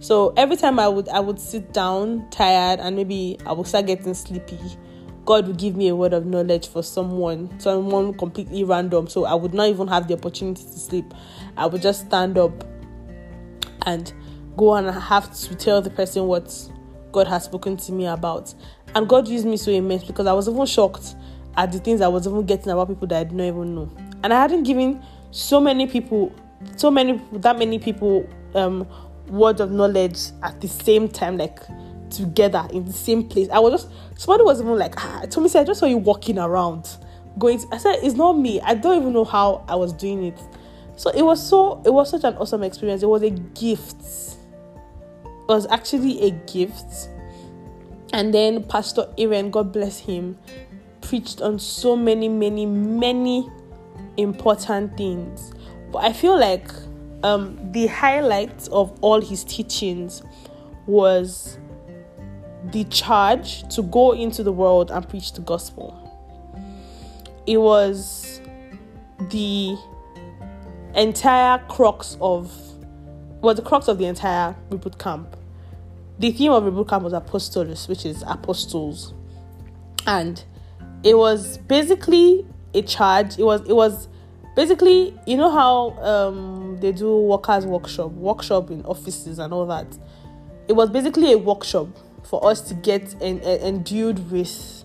so 0.05 0.35
every 0.37 0.55
time 0.55 0.77
I 0.77 0.87
would 0.87 1.09
I 1.09 1.19
would 1.19 1.39
sit 1.39 1.73
down 1.73 2.29
tired 2.29 2.79
and 2.79 2.95
maybe 2.95 3.39
I 3.43 3.53
would 3.53 3.65
start 3.65 3.87
getting 3.87 4.13
sleepy. 4.13 4.59
God 5.25 5.47
would 5.47 5.57
give 5.57 5.75
me 5.75 5.87
a 5.87 5.95
word 5.95 6.13
of 6.13 6.27
knowledge 6.27 6.67
for 6.67 6.83
someone, 6.83 7.59
someone 7.59 8.13
completely 8.13 8.63
random. 8.63 9.07
So 9.07 9.25
I 9.25 9.33
would 9.33 9.55
not 9.55 9.67
even 9.69 9.87
have 9.87 10.07
the 10.07 10.13
opportunity 10.13 10.61
to 10.61 10.77
sleep. 10.77 11.11
I 11.57 11.65
would 11.65 11.81
just 11.81 12.05
stand 12.05 12.37
up 12.37 12.63
and 13.87 14.13
go 14.55 14.75
and 14.75 14.95
have 14.95 15.33
to 15.33 15.55
tell 15.55 15.81
the 15.81 15.89
person 15.89 16.25
what 16.27 16.53
God 17.11 17.25
has 17.27 17.45
spoken 17.45 17.75
to 17.77 17.91
me 17.91 18.05
about. 18.05 18.53
And 18.93 19.09
God 19.09 19.27
used 19.27 19.47
me 19.47 19.57
so 19.57 19.71
immense 19.71 20.03
because 20.03 20.27
I 20.27 20.33
was 20.33 20.47
even 20.47 20.67
shocked 20.67 21.15
at 21.57 21.71
the 21.71 21.79
things 21.79 22.01
I 22.01 22.07
was 22.07 22.27
even 22.27 22.45
getting 22.45 22.69
about 22.71 22.87
people 22.87 23.07
that 23.07 23.19
I 23.19 23.23
did 23.23 23.33
not 23.33 23.45
even 23.45 23.75
know. 23.75 23.89
And 24.23 24.33
I 24.33 24.41
hadn't 24.41 24.63
given 24.63 25.01
so 25.31 25.59
many 25.59 25.87
people, 25.87 26.33
so 26.75 26.89
many, 26.91 27.21
that 27.33 27.57
many 27.57 27.79
people 27.79 28.27
um, 28.53 28.87
words 29.27 29.61
of 29.61 29.71
knowledge 29.71 30.17
at 30.43 30.59
the 30.61 30.67
same 30.67 31.07
time, 31.07 31.37
like 31.37 31.59
together 32.09 32.67
in 32.71 32.85
the 32.85 32.93
same 32.93 33.27
place. 33.27 33.49
I 33.49 33.59
was 33.59 33.81
just 33.81 34.19
somebody 34.19 34.43
was 34.43 34.61
even 34.61 34.77
like, 34.77 34.93
ah, 34.97 35.25
told 35.29 35.43
me, 35.43 35.49
say, 35.49 35.59
I 35.59 35.63
just 35.63 35.79
saw 35.79 35.85
you 35.85 35.97
walking 35.97 36.39
around, 36.39 36.97
going. 37.37 37.59
To, 37.59 37.67
I 37.71 37.77
said, 37.77 37.99
it's 38.01 38.15
not 38.15 38.33
me. 38.33 38.61
I 38.61 38.73
don't 38.73 39.01
even 39.01 39.13
know 39.13 39.25
how 39.25 39.63
I 39.67 39.75
was 39.75 39.93
doing 39.93 40.23
it. 40.23 40.39
So 40.97 41.09
it 41.11 41.21
was 41.23 41.45
so 41.45 41.81
it 41.85 41.93
was 41.93 42.09
such 42.09 42.23
an 42.23 42.35
awesome 42.35 42.63
experience. 42.63 43.03
It 43.03 43.07
was 43.09 43.21
a 43.21 43.29
gift. 43.29 44.01
It 45.25 45.47
was 45.49 45.67
actually 45.67 46.21
a 46.21 46.31
gift. 46.31 47.09
And 48.13 48.33
then 48.33 48.63
Pastor 48.63 49.09
Iren, 49.17 49.51
God 49.51 49.73
bless 49.73 49.99
him, 49.99 50.37
preached 51.05 51.41
on 51.41 51.59
so 51.59 51.95
many, 51.95 52.27
many, 52.27 52.65
many 52.65 53.49
important 54.17 54.97
things. 54.97 55.53
But 55.91 56.03
I 56.03 56.13
feel 56.13 56.37
like 56.37 56.69
um, 57.23 57.57
the 57.71 57.87
highlight 57.87 58.67
of 58.69 58.97
all 59.01 59.21
his 59.21 59.43
teachings 59.43 60.23
was 60.87 61.57
the 62.71 62.83
charge 62.85 63.67
to 63.75 63.83
go 63.83 64.11
into 64.11 64.43
the 64.43 64.51
world 64.51 64.91
and 64.91 65.07
preach 65.07 65.33
the 65.33 65.41
gospel. 65.41 66.01
It 67.45 67.57
was 67.57 68.41
the 69.29 69.77
entire 70.95 71.59
crux 71.67 72.17
of 72.21 72.51
well 73.41 73.53
the 73.53 73.61
crux 73.61 73.87
of 73.87 73.97
the 73.97 74.05
entire 74.05 74.55
reboot 74.69 74.97
camp. 74.97 75.37
The 76.17 76.31
theme 76.31 76.51
of 76.51 76.63
reboot 76.63 76.89
camp 76.89 77.03
was 77.03 77.13
apostles, 77.13 77.87
which 77.87 78.05
is 78.05 78.23
apostles. 78.25 79.13
And 80.07 80.43
it 81.05 81.17
was 81.17 81.59
basically 81.59 82.45
a 82.73 82.81
charge. 82.81 83.39
It 83.39 83.43
was 83.43 83.61
it 83.61 83.73
was 83.73 84.09
basically 84.55 85.17
you 85.27 85.37
know 85.37 85.51
how 85.51 85.91
um, 86.01 86.77
they 86.81 86.91
do 86.91 87.17
workers 87.17 87.65
workshop 87.65 88.11
workshop 88.11 88.71
in 88.71 88.83
offices 88.85 89.37
and 89.37 89.53
all 89.53 89.65
that 89.67 89.87
it 90.67 90.73
was 90.73 90.89
basically 90.89 91.33
a 91.33 91.37
workshop 91.37 91.87
for 92.23 92.45
us 92.47 92.61
to 92.61 92.73
get 92.73 93.15
en- 93.21 93.39
en- 93.41 93.61
endued 93.61 94.31
with 94.31 94.83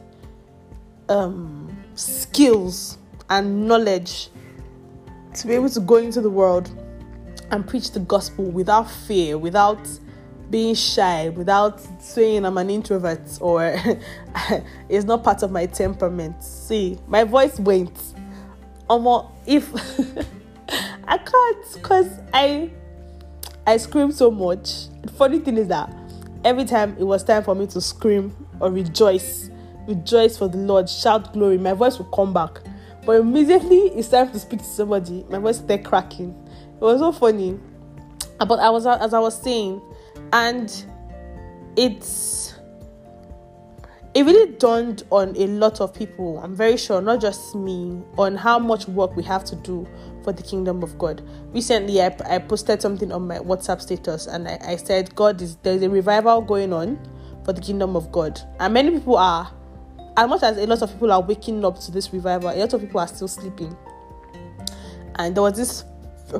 um, 1.08 1.74
skills 1.94 2.98
and 3.30 3.66
knowledge 3.66 4.28
to 5.34 5.46
be 5.46 5.54
able 5.54 5.70
to 5.70 5.80
go 5.80 5.96
into 5.96 6.20
the 6.20 6.30
world 6.30 6.68
and 7.52 7.66
preach 7.66 7.92
the 7.92 8.00
gospel 8.00 8.44
without 8.44 8.90
fear 8.90 9.38
without 9.38 9.88
being 10.50 10.74
shy 10.74 11.28
without 11.30 11.80
saying 12.02 12.44
i'm 12.44 12.58
an 12.58 12.68
introvert 12.68 13.20
or 13.40 13.62
it's 14.88 15.04
not 15.04 15.22
part 15.22 15.42
of 15.42 15.50
my 15.50 15.64
temperament 15.64 16.42
see 16.42 16.98
my 17.06 17.22
voice 17.24 17.58
went 17.60 18.14
almost 18.88 19.28
if 19.46 19.72
I 21.10 21.18
can't 21.18 21.74
because 21.74 22.08
I 22.32 22.70
I 23.66 23.76
scream 23.78 24.12
so 24.12 24.30
much. 24.30 24.88
The 25.02 25.10
funny 25.10 25.40
thing 25.40 25.56
is 25.56 25.68
that 25.68 25.92
every 26.44 26.64
time 26.64 26.96
it 26.98 27.04
was 27.04 27.24
time 27.24 27.42
for 27.42 27.54
me 27.54 27.66
to 27.68 27.80
scream 27.80 28.34
or 28.60 28.70
rejoice, 28.70 29.50
rejoice 29.88 30.38
for 30.38 30.48
the 30.48 30.58
Lord, 30.58 30.88
shout 30.88 31.32
glory, 31.32 31.58
my 31.58 31.72
voice 31.72 31.98
would 31.98 32.10
come 32.12 32.32
back. 32.32 32.60
But 33.04 33.20
immediately 33.20 33.78
it's 33.78 34.08
time 34.08 34.30
to 34.30 34.38
speak 34.38 34.60
to 34.60 34.64
somebody, 34.66 35.24
my 35.28 35.38
voice 35.38 35.56
started 35.56 35.84
cracking. 35.84 36.30
It 36.76 36.80
was 36.80 37.00
so 37.00 37.10
funny. 37.12 37.58
But 38.38 38.60
I 38.60 38.70
was 38.70 38.86
as 38.86 39.12
I 39.12 39.18
was 39.18 39.40
saying, 39.42 39.82
and 40.32 40.84
it's 41.76 42.54
it 44.12 44.24
really 44.24 44.52
dawned 44.56 45.04
on 45.10 45.36
a 45.36 45.46
lot 45.46 45.80
of 45.80 45.94
people, 45.94 46.38
I'm 46.38 46.56
very 46.56 46.76
sure, 46.76 47.00
not 47.00 47.20
just 47.20 47.54
me, 47.54 48.02
on 48.18 48.34
how 48.34 48.58
much 48.58 48.88
work 48.88 49.14
we 49.14 49.22
have 49.22 49.44
to 49.44 49.56
do 49.56 49.86
for 50.24 50.32
the 50.32 50.42
kingdom 50.42 50.82
of 50.82 50.98
God. 50.98 51.22
Recently, 51.52 52.02
I, 52.02 52.16
I 52.26 52.38
posted 52.38 52.82
something 52.82 53.12
on 53.12 53.28
my 53.28 53.38
WhatsApp 53.38 53.80
status 53.80 54.26
and 54.26 54.48
I, 54.48 54.58
I 54.64 54.76
said, 54.76 55.14
God 55.14 55.40
is 55.40 55.56
there's 55.62 55.82
a 55.82 55.88
revival 55.88 56.40
going 56.42 56.72
on 56.72 56.98
for 57.44 57.52
the 57.52 57.60
kingdom 57.60 57.94
of 57.94 58.10
God. 58.10 58.40
And 58.58 58.74
many 58.74 58.90
people 58.90 59.16
are, 59.16 59.52
as 60.16 60.28
much 60.28 60.42
as 60.42 60.58
a 60.58 60.66
lot 60.66 60.82
of 60.82 60.90
people 60.90 61.12
are 61.12 61.22
waking 61.22 61.64
up 61.64 61.78
to 61.80 61.92
this 61.92 62.12
revival, 62.12 62.50
a 62.50 62.58
lot 62.58 62.72
of 62.72 62.80
people 62.80 62.98
are 62.98 63.08
still 63.08 63.28
sleeping. 63.28 63.76
And 65.16 65.36
there 65.36 65.42
was 65.42 65.56
this 65.56 65.84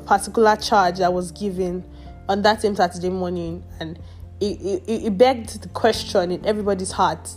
particular 0.07 0.57
charge 0.57 0.99
that 0.99 1.13
was 1.13 1.31
given 1.31 1.85
on 2.31 2.43
that 2.43 2.63
same 2.63 2.77
Saturday 2.77 3.11
morning, 3.11 3.65
and 3.81 3.99
it, 4.41 4.61
it, 4.63 5.05
it 5.07 5.19
begged 5.19 5.63
the 5.63 5.69
question 5.69 6.31
in 6.31 6.47
everybody's 6.47 6.93
heart 6.93 7.29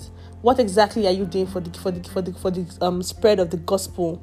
what 0.43 0.59
exactly 0.59 1.07
are 1.07 1.11
you 1.13 1.25
doing 1.25 1.47
for 1.47 1.61
the 1.61 1.79
for 1.79 1.89
the 1.89 2.03
for 2.09 2.21
the 2.21 2.33
for 2.33 2.51
the 2.51 2.85
um, 2.85 3.01
spread 3.01 3.39
of 3.39 3.49
the 3.49 3.55
gospel? 3.55 4.17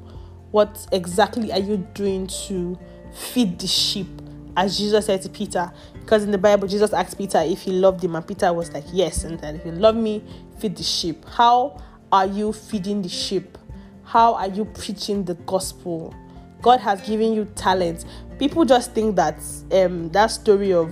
What 0.51 0.85
exactly 0.91 1.51
are 1.51 1.59
you 1.59 1.77
doing 1.95 2.27
to 2.45 2.77
feed 3.11 3.57
the 3.57 3.65
sheep? 3.65 4.07
As 4.55 4.77
Jesus 4.77 5.07
said 5.07 5.23
to 5.23 5.29
Peter, 5.29 5.71
because 5.99 6.23
in 6.23 6.29
the 6.29 6.37
Bible, 6.37 6.67
Jesus 6.67 6.93
asked 6.93 7.17
Peter 7.17 7.39
if 7.39 7.61
he 7.61 7.71
loved 7.71 8.03
him, 8.03 8.15
and 8.15 8.27
Peter 8.27 8.53
was 8.53 8.71
like, 8.71 8.83
Yes, 8.93 9.23
and 9.23 9.39
then 9.39 9.55
if 9.55 9.65
you 9.65 9.71
love 9.71 9.95
me, 9.95 10.23
feed 10.59 10.75
the 10.75 10.83
sheep. 10.83 11.25
How 11.25 11.81
are 12.11 12.27
you 12.27 12.53
feeding 12.53 13.01
the 13.01 13.09
sheep? 13.09 13.57
How 14.03 14.35
are 14.35 14.49
you 14.49 14.65
preaching 14.65 15.25
the 15.25 15.33
gospel? 15.33 16.13
God 16.61 16.81
has 16.81 17.01
given 17.01 17.33
you 17.33 17.45
talents. 17.55 18.05
People 18.41 18.65
just 18.65 18.93
think 18.93 19.15
that 19.17 19.37
um, 19.71 20.09
that 20.09 20.31
story 20.31 20.73
of 20.73 20.91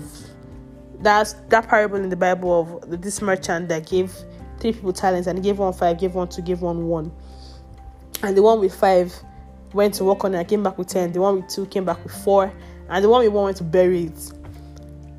that's 0.99 1.33
that 1.47 1.67
parable 1.67 1.97
in 1.97 2.09
the 2.09 2.15
Bible 2.15 2.61
of 2.61 3.01
this 3.01 3.23
merchant 3.23 3.69
that 3.69 3.89
gave 3.89 4.13
three 4.59 4.71
people 4.71 4.93
talents 4.93 5.25
and 5.25 5.41
gave 5.41 5.57
one 5.57 5.73
five, 5.73 5.99
gave 5.99 6.13
one 6.13 6.29
two, 6.29 6.43
gave 6.43 6.61
one 6.61 6.85
one. 6.85 7.11
And 8.21 8.37
the 8.37 8.43
one 8.43 8.59
with 8.59 8.75
five 8.75 9.11
went 9.73 9.95
to 9.95 10.03
work 10.03 10.23
on 10.23 10.35
it 10.35 10.37
and 10.37 10.47
came 10.47 10.61
back 10.61 10.77
with 10.77 10.89
ten. 10.89 11.11
The 11.11 11.21
one 11.21 11.37
with 11.37 11.47
two 11.49 11.65
came 11.65 11.85
back 11.85 12.03
with 12.03 12.13
four. 12.23 12.53
And 12.87 13.03
the 13.03 13.09
one 13.09 13.23
with 13.23 13.33
one 13.33 13.45
went 13.45 13.57
to 13.57 13.63
bury 13.63 14.03
it. 14.03 14.31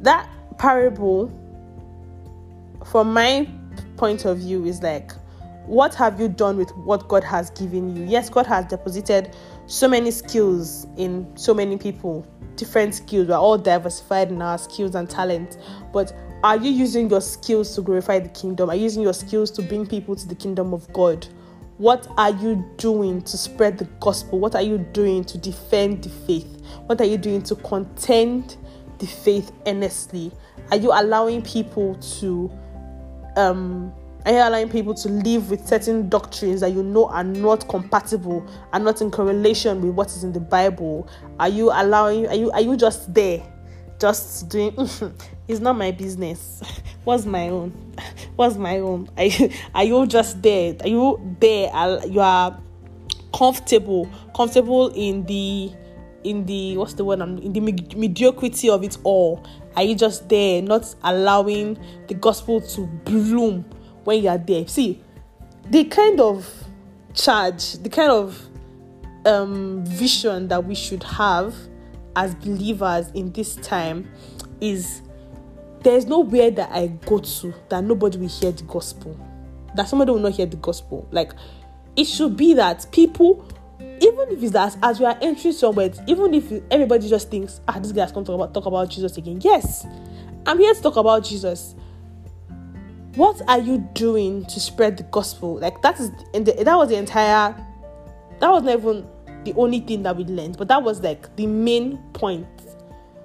That 0.01 0.31
parable, 0.57 1.33
from 2.87 3.13
my 3.13 3.51
point 3.97 4.25
of 4.25 4.39
view, 4.39 4.67
is 4.67 4.81
like 4.85 5.11
what 5.71 5.95
have 5.95 6.21
you 6.21 6.29
done 6.29 6.57
with 6.57 6.75
what 6.79 7.07
God 7.07 7.23
has 7.23 7.50
given 7.50 7.95
you? 7.95 8.05
Yes, 8.05 8.29
God 8.29 8.45
has 8.47 8.67
deposited 8.67 9.37
so 9.67 9.87
many 9.87 10.11
skills 10.11 10.89
in 10.97 11.31
so 11.37 11.55
many 11.55 11.77
people, 11.77 12.27
different 12.57 12.93
skills. 12.93 13.29
We're 13.29 13.37
all 13.37 13.57
diversified 13.57 14.31
in 14.31 14.43
our 14.43 14.59
skills 14.59 14.97
and 14.97 15.09
talents. 15.09 15.59
But 15.93 16.12
are 16.43 16.57
you 16.57 16.73
using 16.73 17.09
your 17.09 17.21
skills 17.21 17.73
to 17.77 17.83
glorify 17.83 18.19
the 18.19 18.31
kingdom? 18.31 18.69
Are 18.69 18.75
you 18.75 18.83
using 18.83 19.05
your 19.05 19.15
skills 19.15 19.49
to 19.53 19.62
bring 19.62 19.87
people 19.87 20.17
to 20.17 20.27
the 20.27 20.35
kingdom 20.35 20.75
of 20.75 20.93
God? 20.93 21.29
What 21.79 22.09
are 22.19 22.33
you 22.33 22.69
doing 22.77 23.23
to 23.23 23.39
spread 23.39 23.79
the 23.79 23.85
gospel? 24.00 24.41
What 24.41 24.57
are 24.57 24.62
you 24.62 24.79
doing 24.79 25.23
to 25.27 25.39
defend 25.39 26.03
the 26.03 26.11
faith? 26.11 26.65
What 26.87 27.00
are 27.00 27.07
you 27.07 27.17
doing 27.17 27.43
to 27.45 27.55
contend 27.55 28.57
the 28.99 29.07
faith 29.07 29.53
earnestly? 29.69 30.33
Are 30.73 30.77
you 30.79 30.91
allowing 30.93 31.43
people 31.43 31.95
to 32.19 32.50
um 33.37 33.93
are 34.27 34.33
you 34.33 34.39
allowing 34.39 34.69
people 34.69 34.95
to 34.95 35.09
live 35.09 35.50
with 35.50 35.67
certain 35.67 36.09
doctrines 36.09 36.61
that 36.61 36.73
you 36.73 36.83
know 36.83 37.09
are 37.09 37.25
not 37.25 37.69
compatible, 37.69 38.47
are 38.73 38.81
not 38.81 39.00
in 39.00 39.11
correlation 39.11 39.81
with 39.81 39.95
what 39.95 40.09
is 40.09 40.25
in 40.25 40.33
the 40.33 40.41
Bible? 40.41 41.09
Are 41.39 41.49
you 41.49 41.71
allowing 41.73 42.27
are 42.27 42.35
you 42.35 42.50
are 42.50 42.61
you 42.61 42.77
just 42.77 43.12
there? 43.15 43.43
Just 43.99 44.49
doing 44.49 44.75
it's 45.49 45.61
not 45.61 45.77
my 45.77 45.91
business. 45.91 46.62
What's 47.05 47.25
my 47.25 47.49
own? 47.49 47.71
What's 48.37 48.57
my 48.57 48.79
own? 48.79 49.09
Are 49.17 49.25
you, 49.25 49.50
are 49.75 49.85
you 49.85 50.07
just 50.07 50.43
there? 50.43 50.77
Are 50.81 50.89
you 50.89 51.37
there? 51.41 51.71
Are, 51.71 52.07
you 52.07 52.21
are 52.21 52.61
comfortable, 53.35 54.09
comfortable 54.37 54.89
in 54.95 55.25
the 55.25 55.73
in 56.25 56.45
the 56.45 56.77
what's 56.77 56.93
the 56.95 57.05
word? 57.05 57.21
in 57.21 57.53
the 57.53 57.61
mediocrity 57.61 58.69
of 58.69 58.85
it 58.85 58.99
all. 59.03 59.43
Are 59.77 59.83
you 59.83 59.95
just 59.95 60.29
there, 60.29 60.61
not 60.61 60.95
allowing 61.03 61.79
the 62.09 62.15
gospel 62.15 62.61
to 62.61 62.87
bloom? 62.87 63.65
When 64.11 64.25
you 64.25 64.29
are 64.29 64.38
there. 64.38 64.67
See, 64.67 65.00
the 65.71 65.85
kind 65.85 66.21
of 66.21 66.64
charge, 67.14 67.75
the 67.75 67.88
kind 67.88 68.11
of 68.11 68.45
um, 69.25 69.85
vision 69.87 70.49
that 70.49 70.64
we 70.64 70.75
should 70.75 71.05
have 71.05 71.55
as 72.17 72.35
believers 72.35 73.09
in 73.14 73.31
this 73.31 73.55
time 73.57 74.11
is 74.61 75.02
there's 75.85 76.07
nowhere 76.07 76.50
that 76.50 76.73
I 76.73 76.88
go 76.88 77.19
to 77.19 77.55
that 77.69 77.85
nobody 77.85 78.19
will 78.19 78.29
hear 78.29 78.50
the 78.50 78.64
gospel. 78.64 79.17
That 79.76 79.88
somebody 79.88 80.11
will 80.11 80.19
not 80.19 80.33
hear 80.33 80.47
the 80.47 80.57
gospel. 80.57 81.07
Like 81.12 81.31
it 81.95 82.07
should 82.07 82.37
be 82.37 82.55
that 82.55 82.87
people, 82.90 83.47
even 83.79 84.29
if 84.31 84.43
it's 84.43 84.52
that 84.55 84.76
as 84.83 84.99
we 84.99 85.07
are 85.07 85.17
entering 85.23 85.55
somewhere, 85.55 85.90
even 86.09 86.35
if 86.35 86.50
everybody 86.73 87.09
just 87.09 87.31
thinks, 87.31 87.61
ah, 87.69 87.79
this 87.79 87.93
guy 87.93 88.07
to 88.07 88.12
talk 88.12 88.29
about, 88.29 88.55
talk 88.55 88.67
about 88.67 88.90
Jesus 88.90 89.17
again. 89.17 89.40
Yes, 89.40 89.87
I'm 90.47 90.59
here 90.59 90.75
to 90.75 90.83
talk 90.83 90.97
about 90.97 91.23
Jesus 91.23 91.76
what 93.14 93.40
are 93.49 93.59
you 93.59 93.79
doing 93.95 94.45
to 94.47 94.61
spread 94.61 94.97
the 94.97 95.02
gospel? 95.05 95.59
Like 95.59 95.83
that 95.83 95.99
is 95.99 96.11
the, 96.33 96.62
that 96.64 96.76
was 96.76 96.88
the 96.88 96.97
entire 96.97 97.55
that 98.40 98.50
was 98.50 98.62
not 98.62 98.79
even 98.79 99.07
the 99.45 99.52
only 99.55 99.81
thing 99.81 100.02
that 100.02 100.17
we 100.17 100.25
learned, 100.25 100.57
but 100.59 100.69
that 100.69 100.83
was 100.83 101.02
like 101.02 101.35
the 101.37 101.47
main 101.47 101.99
point. 102.12 102.47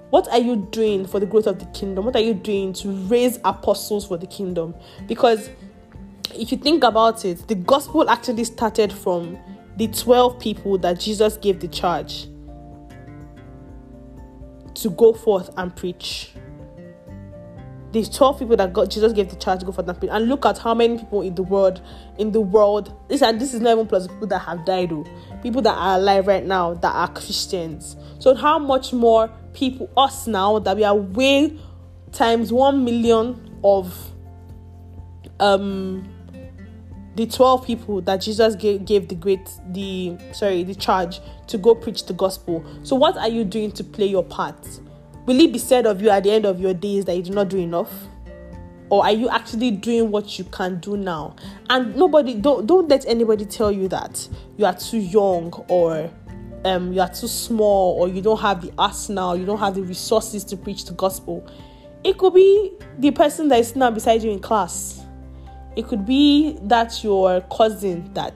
What 0.10 0.28
are 0.30 0.40
you 0.40 0.68
doing 0.72 1.06
for 1.06 1.20
the 1.20 1.26
growth 1.26 1.48
of 1.48 1.60
the 1.60 1.66
kingdom? 1.68 2.06
What 2.06 2.16
are 2.16 2.22
you 2.22 2.34
doing 2.34 2.74
to 2.74 2.90
raise 3.08 3.40
apostles 3.44 4.06
for 4.08 4.18
the 4.18 4.28
kingdom? 4.28 4.76
Because 5.08 5.50
if 6.34 6.52
you 6.52 6.58
think 6.58 6.84
about 6.84 7.26
it, 7.26 7.48
the 7.48 7.56
gospel 7.56 8.10
actually 8.10 8.44
started 8.44 8.94
from 8.94 9.38
the 9.78 9.88
12 9.88 10.40
people 10.40 10.78
that 10.80 11.00
Jesus 11.00 11.38
gave 11.38 11.60
the 11.60 11.68
charge 11.68 12.28
to 14.76 14.90
go 14.90 15.14
forth 15.14 15.50
and 15.58 15.76
preach 15.76 16.32
these 17.96 18.10
12 18.10 18.40
people 18.40 18.58
that 18.58 18.74
God 18.74 18.92
Jesus 18.92 19.14
gave 19.14 19.30
the 19.30 19.38
charge 19.38 19.62
to 19.62 19.66
go 19.66 19.72
for 19.72 19.82
that 19.82 20.04
and 20.04 20.28
look 20.28 20.46
at 20.46 20.58
how 20.58 20.74
many 20.74 20.98
people 20.98 21.22
in 21.22 21.34
the 21.34 21.44
world 21.44 21.82
in 22.18 22.34
the 22.34 22.42
world 22.42 22.94
this 23.08 23.22
and 23.22 23.40
this 23.40 23.54
is 23.54 23.62
not 23.62 23.72
even 23.72 23.88
plus 23.88 24.08
people 24.08 24.28
that 24.28 24.40
have 24.40 24.66
died 24.66 24.90
though, 24.90 25.06
people 25.42 25.62
that 25.62 25.78
are 25.78 25.96
alive 25.98 26.28
right 26.28 26.46
now 26.46 26.74
that 26.74 26.94
are 26.94 27.08
Christians. 27.08 27.96
So 28.20 28.36
how 28.36 28.60
much 28.60 28.92
more 28.92 29.30
people 29.54 29.90
us 29.96 30.28
now 30.28 30.60
that 30.60 30.76
we 30.76 30.84
are 30.84 30.94
way 30.94 31.58
times 32.12 32.52
1 32.52 32.84
million 32.84 33.60
of 33.64 34.12
um 35.40 36.12
the 37.16 37.26
12 37.26 37.66
people 37.66 38.02
that 38.02 38.18
Jesus 38.18 38.56
gave, 38.56 38.84
gave 38.84 39.08
the 39.08 39.16
great 39.16 39.50
the 39.70 40.18
sorry 40.34 40.64
the 40.64 40.76
charge 40.76 41.22
to 41.48 41.58
go 41.58 41.74
preach 41.74 42.08
the 42.08 42.14
gospel. 42.14 42.66
So 42.84 42.98
what 42.98 43.16
are 43.16 43.30
you 43.30 43.46
doing 43.46 43.72
to 43.72 43.86
play 43.86 44.08
your 44.08 44.24
part 44.24 44.82
Will 45.26 45.40
it 45.40 45.52
be 45.52 45.60
said 45.60 45.88
of 45.88 46.02
you 46.02 46.10
at 46.10 46.24
the 46.24 46.32
end 46.32 46.46
of 46.46 46.60
your 46.60 46.74
days 46.74 47.06
that 47.06 47.16
you 47.16 47.24
did 47.24 47.34
not 47.34 47.50
do 47.50 47.58
enough? 47.58 47.92
Or 48.90 49.04
are 49.04 49.12
you 49.12 49.28
actually 49.30 49.72
doing 49.72 50.12
what 50.12 50.38
you 50.38 50.46
can 50.46 50.80
do 50.80 50.96
now? 50.96 51.36
And 51.70 51.96
nobody 51.96 52.36
don't 52.36 52.68
don't 52.68 52.88
let 52.88 53.06
anybody 53.08 53.46
tell 53.46 53.72
you 53.72 53.88
that 53.88 54.28
you 54.58 54.66
are 54.66 54.76
too 54.76 55.00
young 55.00 55.52
or 55.68 56.12
um, 56.66 56.94
you 56.94 57.02
are 57.02 57.10
too 57.10 57.28
small 57.28 58.00
or 58.00 58.08
you 58.08 58.22
don't 58.22 58.40
have 58.40 58.62
the 58.62 58.72
arsenal, 58.78 59.36
you 59.36 59.46
don't 59.46 59.60
have 59.60 59.74
the 59.74 59.82
resources 59.82 60.44
to 60.46 60.58
preach 60.58 60.86
the 60.86 60.94
gospel. 60.94 61.48
It 62.04 62.20
could 62.20 62.36
be 62.36 62.74
the 63.00 63.10
person 63.10 63.48
that 63.48 63.60
is 63.60 63.76
now 63.76 63.90
beside 63.90 64.22
you 64.22 64.30
in 64.30 64.40
class. 64.40 65.04
It 65.76 65.88
could 65.88 66.06
be 66.06 66.58
that 66.64 67.04
your 67.04 67.42
cousin 67.42 68.14
that 68.14 68.36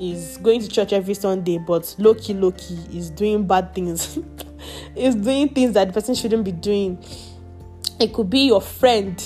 is 0.00 0.36
going 0.38 0.60
to 0.60 0.68
church 0.68 0.92
every 0.92 1.14
Sunday, 1.14 1.58
but 1.58 1.94
low 1.98 2.14
key 2.14 2.34
is 2.92 3.10
doing 3.10 3.46
bad 3.46 3.74
things. 3.74 4.18
is 4.96 5.14
doing 5.14 5.48
things 5.48 5.74
that 5.74 5.88
the 5.88 5.92
person 5.92 6.14
shouldn't 6.14 6.44
be 6.44 6.52
doing. 6.52 7.02
It 8.00 8.12
could 8.12 8.30
be 8.30 8.46
your 8.46 8.60
friend 8.60 9.22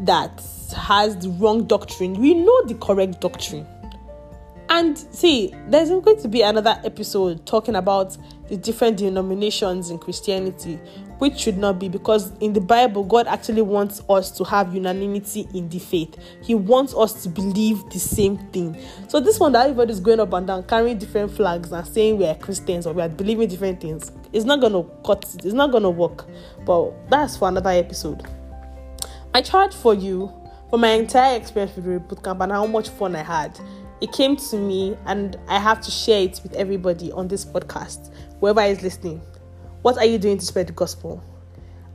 that 0.00 0.42
has 0.76 1.16
the 1.18 1.28
wrong 1.30 1.66
doctrine. 1.66 2.14
We 2.14 2.34
know 2.34 2.66
the 2.66 2.74
correct 2.74 3.20
doctrine. 3.20 3.66
And 4.68 4.96
see, 4.96 5.54
there's 5.68 5.90
going 5.90 6.20
to 6.22 6.28
be 6.28 6.40
another 6.40 6.80
episode 6.84 7.44
talking 7.44 7.74
about 7.74 8.16
the 8.48 8.56
different 8.56 8.96
denominations 8.96 9.90
in 9.90 9.98
Christianity, 9.98 10.80
which 11.18 11.38
should 11.38 11.58
not 11.58 11.78
be 11.78 11.88
because 11.88 12.32
in 12.38 12.52
the 12.52 12.60
Bible, 12.60 13.04
God 13.04 13.26
actually 13.26 13.62
wants 13.62 14.02
us 14.08 14.30
to 14.32 14.44
have 14.44 14.74
unanimity 14.74 15.48
in 15.54 15.68
the 15.68 15.78
faith. 15.78 16.16
He 16.42 16.54
wants 16.54 16.94
us 16.94 17.22
to 17.22 17.28
believe 17.28 17.88
the 17.90 17.98
same 17.98 18.38
thing. 18.50 18.76
So, 19.08 19.20
this 19.20 19.38
one 19.38 19.52
that 19.52 19.62
everybody's 19.62 20.00
going 20.00 20.20
up 20.20 20.32
and 20.32 20.46
down, 20.46 20.64
carrying 20.64 20.98
different 20.98 21.30
flags 21.32 21.72
and 21.72 21.86
saying 21.86 22.18
we 22.18 22.26
are 22.26 22.34
Christians 22.34 22.86
or 22.86 22.92
we 22.92 23.02
are 23.02 23.08
believing 23.08 23.48
different 23.48 23.80
things, 23.80 24.12
it's 24.32 24.44
not 24.44 24.60
going 24.60 24.72
to 24.72 24.90
cut, 25.04 25.24
it's 25.44 25.54
not 25.54 25.70
going 25.70 25.84
to 25.84 25.90
work. 25.90 26.26
But 26.64 26.92
that's 27.10 27.36
for 27.36 27.48
another 27.48 27.70
episode. 27.70 28.26
I 29.34 29.42
charge 29.42 29.74
for 29.74 29.94
you 29.94 30.32
for 30.70 30.78
my 30.78 30.90
entire 30.90 31.36
experience 31.36 31.74
with 31.76 31.84
the 31.84 32.00
bootcamp 32.14 32.42
and 32.42 32.52
how 32.52 32.66
much 32.66 32.88
fun 32.88 33.16
I 33.16 33.22
had 33.22 33.58
it 34.02 34.10
came 34.10 34.34
to 34.34 34.56
me 34.56 34.96
and 35.06 35.36
I 35.46 35.60
have 35.60 35.80
to 35.82 35.90
share 35.92 36.22
it 36.22 36.40
with 36.42 36.52
everybody 36.54 37.12
on 37.12 37.28
this 37.28 37.44
podcast, 37.44 38.12
whoever 38.40 38.60
is 38.62 38.82
listening. 38.82 39.22
What 39.82 39.98
are 39.98 40.04
you 40.04 40.18
doing 40.18 40.38
to 40.38 40.44
spread 40.44 40.68
the 40.68 40.72
gospel? 40.72 41.22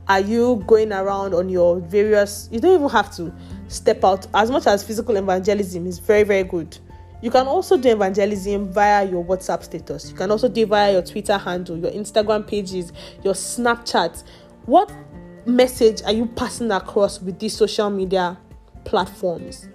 Are 0.08 0.20
you 0.20 0.62
going 0.66 0.92
around 0.92 1.34
on 1.34 1.48
your 1.48 1.80
various, 1.80 2.48
you 2.52 2.60
don't 2.60 2.74
even 2.74 2.88
have 2.90 3.14
to 3.16 3.32
step 3.68 4.04
out 4.04 4.26
as 4.34 4.50
much 4.50 4.66
as 4.66 4.82
physical 4.82 5.16
evangelism 5.16 5.86
is 5.86 5.98
very, 5.98 6.22
very 6.22 6.44
good. 6.44 6.78
You 7.20 7.30
can 7.30 7.46
also 7.46 7.76
do 7.76 7.90
evangelism 7.90 8.72
via 8.72 9.04
your 9.08 9.24
WhatsApp 9.24 9.64
status. 9.64 10.10
You 10.10 10.16
can 10.16 10.30
also 10.30 10.48
do 10.48 10.64
via 10.66 10.92
your 10.92 11.02
Twitter 11.02 11.36
handle, 11.36 11.76
your 11.76 11.90
Instagram 11.90 12.46
pages, 12.46 12.92
your 13.24 13.34
Snapchat. 13.34 14.22
What 14.66 14.92
message 15.46 16.02
are 16.02 16.12
you 16.12 16.26
passing 16.26 16.70
across 16.70 17.20
with 17.20 17.38
these 17.38 17.56
social 17.56 17.90
media 17.90 18.38
platforms? 18.84 19.68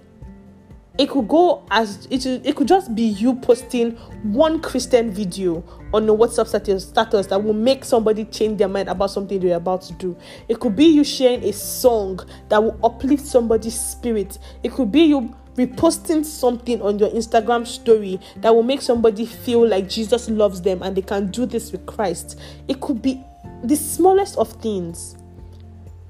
It 0.96 1.10
could 1.10 1.26
go 1.26 1.66
as 1.70 2.06
it, 2.10 2.24
it 2.24 2.54
could 2.54 2.68
just 2.68 2.94
be 2.94 3.02
you 3.02 3.34
posting 3.34 3.92
one 4.22 4.60
Christian 4.60 5.10
video 5.10 5.64
on 5.92 6.08
a 6.08 6.14
WhatsApp 6.14 6.46
status, 6.46 6.88
status 6.88 7.26
that 7.28 7.42
will 7.42 7.52
make 7.54 7.84
somebody 7.84 8.24
change 8.26 8.58
their 8.58 8.68
mind 8.68 8.88
about 8.88 9.10
something 9.10 9.40
they're 9.40 9.56
about 9.56 9.82
to 9.82 9.92
do. 9.94 10.16
It 10.48 10.60
could 10.60 10.76
be 10.76 10.84
you 10.84 11.02
sharing 11.02 11.42
a 11.44 11.52
song 11.52 12.20
that 12.48 12.62
will 12.62 12.78
uplift 12.84 13.26
somebody's 13.26 13.78
spirit. 13.78 14.38
It 14.62 14.72
could 14.72 14.92
be 14.92 15.02
you 15.02 15.34
reposting 15.56 16.24
something 16.24 16.80
on 16.80 16.98
your 16.98 17.10
Instagram 17.10 17.66
story 17.66 18.20
that 18.36 18.54
will 18.54 18.62
make 18.62 18.80
somebody 18.80 19.26
feel 19.26 19.66
like 19.66 19.88
Jesus 19.88 20.28
loves 20.28 20.62
them 20.62 20.82
and 20.82 20.96
they 20.96 21.02
can 21.02 21.28
do 21.30 21.44
this 21.44 21.72
with 21.72 21.86
Christ. 21.86 22.40
It 22.68 22.80
could 22.80 23.02
be 23.02 23.20
the 23.64 23.76
smallest 23.76 24.36
of 24.36 24.52
things. 24.62 25.16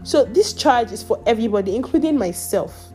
So, 0.03 0.27
this 0.27 0.53
charge 0.53 0.93
is 0.93 1.03
for 1.03 1.23
everybody, 1.27 1.75
including 1.75 2.19
myself. 2.19 2.94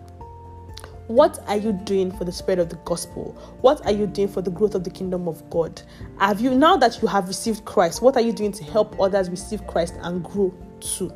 What 1.10 1.40
are 1.48 1.58
you 1.58 1.74
doing 1.74 2.12
for 2.12 2.24
the 2.24 2.32
spread 2.32 2.60
of 2.60 2.70
the 2.70 2.76
gospel? 2.86 3.36
What 3.62 3.84
are 3.84 3.92
you 3.92 4.06
doing 4.06 4.28
for 4.28 4.44
the 4.44 4.52
growth 4.52 4.76
of 4.76 4.84
the 4.84 4.92
kingdom 4.92 5.28
of 5.28 5.50
God? 5.50 5.82
Have 6.20 6.40
you, 6.40 6.54
now 6.54 6.78
that 6.78 7.02
you 7.02 7.08
have 7.08 7.28
received 7.28 7.66
Christ, 7.66 8.04
what 8.04 8.16
are 8.16 8.22
you 8.22 8.32
doing 8.32 8.52
to 8.52 8.64
help 8.64 9.00
others 9.02 9.28
receive 9.28 9.66
Christ 9.66 9.96
and 10.02 10.24
grow 10.24 10.54
too? 10.80 11.12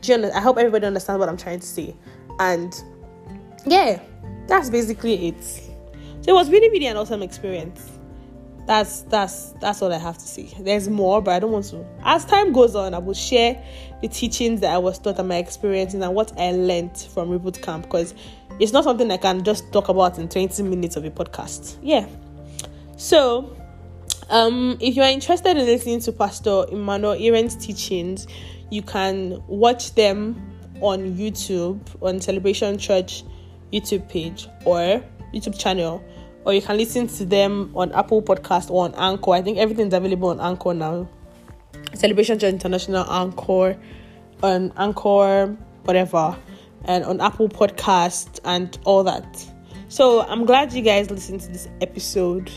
Do 0.00 0.12
you 0.12 0.30
I 0.32 0.40
hope 0.40 0.58
everybody 0.58 0.84
understands 0.84 1.20
what 1.20 1.28
I'm 1.28 1.36
trying 1.36 1.60
to 1.60 1.66
say. 1.66 1.94
And 2.40 2.74
yeah, 3.64 4.02
that's 4.48 4.68
basically 4.68 5.28
it. 5.28 5.44
So 5.44 5.70
it 6.26 6.32
was 6.32 6.50
really, 6.50 6.70
really 6.70 6.86
an 6.86 6.96
awesome 6.96 7.22
experience. 7.22 7.99
That's 8.66 9.02
that's 9.02 9.52
that's 9.60 9.82
all 9.82 9.92
I 9.92 9.98
have 9.98 10.18
to 10.18 10.26
say. 10.26 10.52
There's 10.60 10.88
more, 10.88 11.20
but 11.20 11.32
I 11.32 11.38
don't 11.40 11.52
want 11.52 11.66
to. 11.66 11.84
As 12.02 12.24
time 12.24 12.52
goes 12.52 12.74
on, 12.74 12.94
I 12.94 12.98
will 12.98 13.14
share 13.14 13.62
the 14.00 14.08
teachings 14.08 14.60
that 14.60 14.72
I 14.72 14.78
was 14.78 14.98
taught 14.98 15.18
and 15.18 15.28
my 15.28 15.36
experiences 15.36 16.00
and 16.00 16.14
what 16.14 16.38
I 16.38 16.52
learned 16.52 16.96
from 16.96 17.30
Reboot 17.30 17.62
Camp 17.62 17.84
because 17.84 18.14
it's 18.58 18.72
not 18.72 18.84
something 18.84 19.10
I 19.10 19.16
can 19.16 19.42
just 19.42 19.72
talk 19.72 19.88
about 19.88 20.18
in 20.18 20.28
20 20.28 20.62
minutes 20.62 20.96
of 20.96 21.04
a 21.04 21.10
podcast. 21.10 21.78
Yeah. 21.82 22.06
So, 22.96 23.56
um, 24.28 24.76
if 24.80 24.96
you 24.96 25.02
are 25.02 25.08
interested 25.08 25.56
in 25.56 25.64
listening 25.64 26.00
to 26.00 26.12
Pastor 26.12 26.66
Emmanuel 26.70 27.14
Iren's 27.14 27.56
teachings, 27.56 28.26
you 28.70 28.82
can 28.82 29.42
watch 29.46 29.94
them 29.94 30.36
on 30.80 31.16
YouTube 31.16 31.80
on 32.02 32.20
Celebration 32.20 32.78
Church 32.78 33.24
YouTube 33.72 34.08
page 34.08 34.48
or 34.64 35.02
YouTube 35.32 35.58
channel, 35.58 36.02
or 36.44 36.54
you 36.54 36.62
can 36.62 36.76
listen 36.76 37.06
to 37.06 37.24
them 37.24 37.70
on 37.74 37.92
Apple 37.92 38.22
Podcast 38.22 38.70
or 38.70 38.84
on 38.84 38.94
Anchor. 38.94 39.32
I 39.32 39.42
think 39.42 39.58
everything's 39.58 39.94
available 39.94 40.28
on 40.28 40.40
Anchor 40.40 40.74
now. 40.74 41.08
Celebration 41.94 42.38
Church 42.38 42.52
International 42.52 43.04
Anchor, 43.10 43.76
on 44.42 44.72
Anchor, 44.76 45.56
whatever, 45.84 46.36
and 46.84 47.04
on 47.04 47.20
Apple 47.20 47.48
Podcast 47.48 48.40
and 48.44 48.78
all 48.84 49.04
that. 49.04 49.46
So 49.88 50.22
I'm 50.22 50.46
glad 50.46 50.72
you 50.72 50.82
guys 50.82 51.10
listened 51.10 51.40
to 51.42 51.48
this 51.48 51.68
episode. 51.80 52.50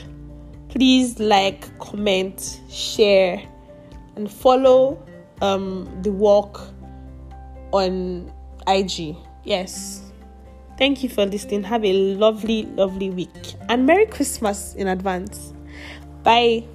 Please 0.70 1.20
like, 1.20 1.78
comment, 1.80 2.62
share, 2.70 3.42
and 4.16 4.32
follow 4.32 5.04
um, 5.42 5.90
the 6.04 6.12
walk 6.12 6.62
on 7.72 8.32
IG. 8.68 9.16
Yes. 9.44 10.03
Thank 10.78 11.04
you 11.04 11.10
for 11.10 11.26
listening. 11.26 11.64
Have 11.64 11.86
a 11.86 11.94
lovely, 11.94 12.64
lovely 12.64 13.10
week. 13.10 13.56
And 13.70 13.86
Merry 13.86 14.06
Christmas 14.06 14.74
in 14.76 14.88
advance. 14.88 15.54
Bye. 16.24 16.66